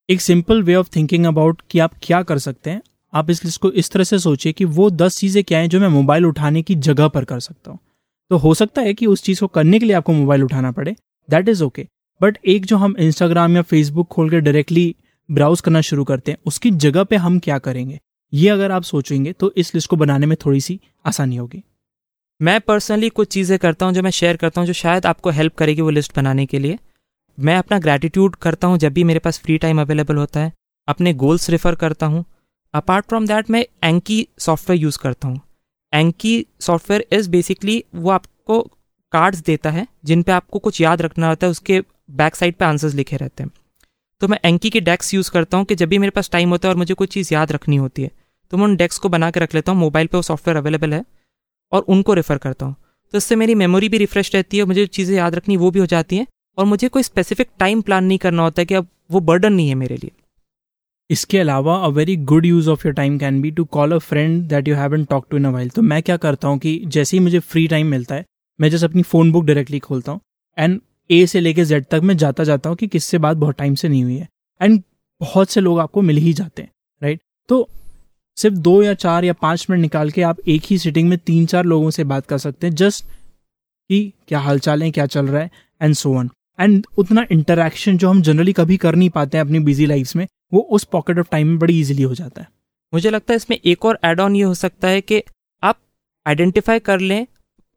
[0.08, 2.80] एक simple way of thinking about कि आप क्या कर सकते हैं,
[3.12, 5.80] आप इस लिस्ट को इस तरह से सोचिए कि वो दस चीज़ें क्या हैं जो
[5.80, 7.78] मैं मोबाइल उठाने की जगह पर कर सकता हूँ।
[8.30, 10.96] तो हो सकता है कि उस चीज़ को करने के लिए आपको मोबाइल उठाना पड़े
[11.28, 11.86] दैट इज़ ओके
[12.20, 14.94] बट एक जो हम इंस्टाग्राम या फेसबुक खोल के डायरेक्टली
[15.28, 17.98] ब्राउज करना शुरू करते हैं, उसकी जगह पे हम क्या करेंगे?
[18.32, 21.62] ये अगर आप सोचेंगे तो इस लिस्ट को बनाने में थोड़ी सी आसानी होगी।
[22.40, 25.54] मैं पर्सनली कुछ चीज़ें करता हूँ जो मैं शेयर करता हूँ, जो शायद आपको हेल्प
[25.54, 26.78] करेगी वो लिस्ट बनाने के लिए।
[27.38, 30.52] मैं अपना ग्रैटिट्यूड करता हूँ जब भी मेरे पास फ्री टाइम अवेलेबल होता है।
[30.88, 32.24] अपने गोल्स रेफर करता हूँ।
[32.74, 35.40] अपार्ट फ्रॉम दैट मैं एंकी सॉफ्टवेयर यूज़ करता हूँ।
[35.92, 38.60] एंकी सॉफ्टवेयर इज़ बेसिकली वो आपको
[39.12, 42.64] कार्ड्स देता है, जिन पे आपको कुछ याद रखना होता है, उसके बैक साइड पे
[42.64, 43.50] आंसर्स लिखे रहते हैं।
[44.20, 46.68] तो मैं एंकी के डेस्क यूज़ करता हूँ कि जब भी मेरे पास टाइम होता
[46.68, 48.10] है और मुझे कोई चीज़ याद रखनी होती है
[48.52, 50.94] तो मैं उन डेस्क को बना के रख लेता हूँ। मोबाइल पर वो सॉफ्टवेयर अवेलेबल
[50.94, 51.04] है
[51.72, 52.74] और उनको रेफर करता हूँ।
[53.14, 55.86] तो इससे मेरी मेमोरी भी रिफ्रेश रहती है मुझे चीज़ें याद रखनी वो भी हो
[55.86, 56.26] जाती हैं
[56.58, 59.68] और मुझे कोई स्पेसिफिक टाइम प्लान नहीं करना होता है कि अब वो बर्डन नहीं
[59.68, 60.10] है मेरे लिए।
[61.10, 64.42] इसके अलावा a very good use of your time can be to call a friend
[64.48, 67.16] that you haven't talk to in a while तो मैं क्या करता हूँ कि जैसे
[67.16, 68.24] ही मुझे फ्री टाइम मिलता है,
[68.58, 70.20] मैं जैसे अपनी फ़ोन बुक डायरेक्टली खोलता हूँ।
[70.56, 70.80] एंड
[71.10, 73.88] ए से लेके जेड तक मैं जाता जाता हूँ कि किससे बात बहुत टाइम से
[73.88, 74.28] नहीं हुई है।
[74.60, 74.82] एंड
[75.20, 76.70] बहुत से लोग आपको मिल ही जाते हैं
[77.02, 77.68] राइट तो
[78.36, 81.46] सिर्फ़ दो या चार या पाँच मिनट निकाल के आप एक ही सिटिंग में तीन
[81.46, 85.26] चार लोगों से बात कर सकते हैं जस्ट कि क्या हाल चाल है, क्या चल
[85.26, 85.50] रहा है
[85.80, 89.58] एंड सो वन एंड उतना इंटरेक्शन जो हम जनरली कभी कर नहीं पाते हैं अपनी
[89.60, 92.48] बिज़ी लाइफ में, वो उस पॉकेट ऑफ़ टाइम में बड़ी इजीली हो जाता है।
[92.92, 95.22] मुझे लगता है इसमें एक और एड ऑन ये हो सकता है कि
[95.62, 95.78] आप
[96.26, 97.26] आइडेंटिफाई कर लें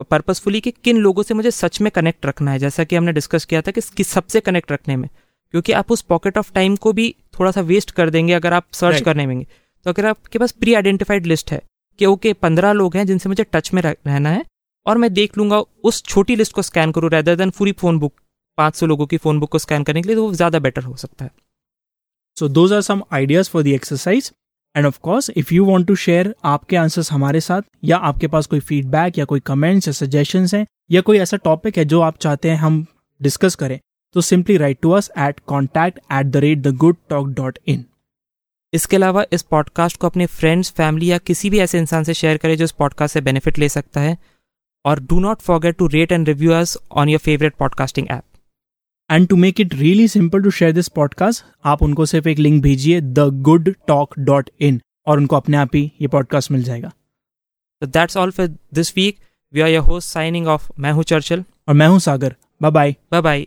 [0.09, 2.59] पर्पसफुली कि किन लोगों से मुझे सच में कनेक्ट रखना है?
[2.59, 5.09] जैसा कि हमने डिस्कस किया था कि किस सबसे कनेक्ट रखने में।
[5.53, 8.65] क्योंकि आप उस पॉकेट ऑफ़ टाइम को भी थोड़ा सा वेस्ट कर देंगे अगर आप
[8.73, 9.05] सर्च Right.
[9.05, 9.43] करने में
[9.85, 11.61] तो अगर आपके पास प्री आइडेंटिफाइड लिस्ट है
[11.99, 14.43] कि ओके पंद्रह लोग हैं जिनसे मुझे टच में रहना है
[14.85, 18.13] और मैं देख लूँगा उस छोटी लिस्ट को स्कैन करूँ रेदर देन पूरी फ़ोन बुक
[18.57, 20.83] पाँच सौ लोगों की फ़ोन बुक को स्कैन करने के लिए तो वो ज़्यादा बेटर
[20.83, 21.31] हो सकता है।
[22.37, 24.31] So those are some ideas for the exercise
[24.75, 28.47] and of course if you want to share आपके आंसर्स हमारे साथ, या आपके पास
[28.47, 32.17] कोई फीडबैक या कोई कमेंट्स या सजेशंस हैं, या कोई ऐसा टॉपिक है जो आप
[32.17, 32.85] चाहते हैं हम
[33.21, 33.79] डिस्कस करें
[34.13, 37.85] तो simply write to us at contact at the rate the good talk dot in
[38.73, 42.37] इसके अलावा इस पॉडकास्ट को अपने फ्रेंड्स फैमिली या किसी भी ऐसे इंसान से शेयर
[42.37, 44.17] करें जो इस पॉडकास्ट से बेनिफिट ले सकता है।
[44.85, 48.23] और do not forget to rate and review us on your favourite podcasting app
[49.11, 52.61] and to make it really simple to share this podcast आप उनको सिर्फ़ एक लिंक
[52.63, 56.91] भेजिए the good talk dot in और उनको अपने आप ही ये पॉडकास्ट मिल जाएगा।
[57.81, 59.17] तो that's all for this week
[59.53, 62.35] we are your host signing off मैं हूँ चर्चल। और मैं हूँ Sagar.
[62.61, 63.45] Bye bye bye bye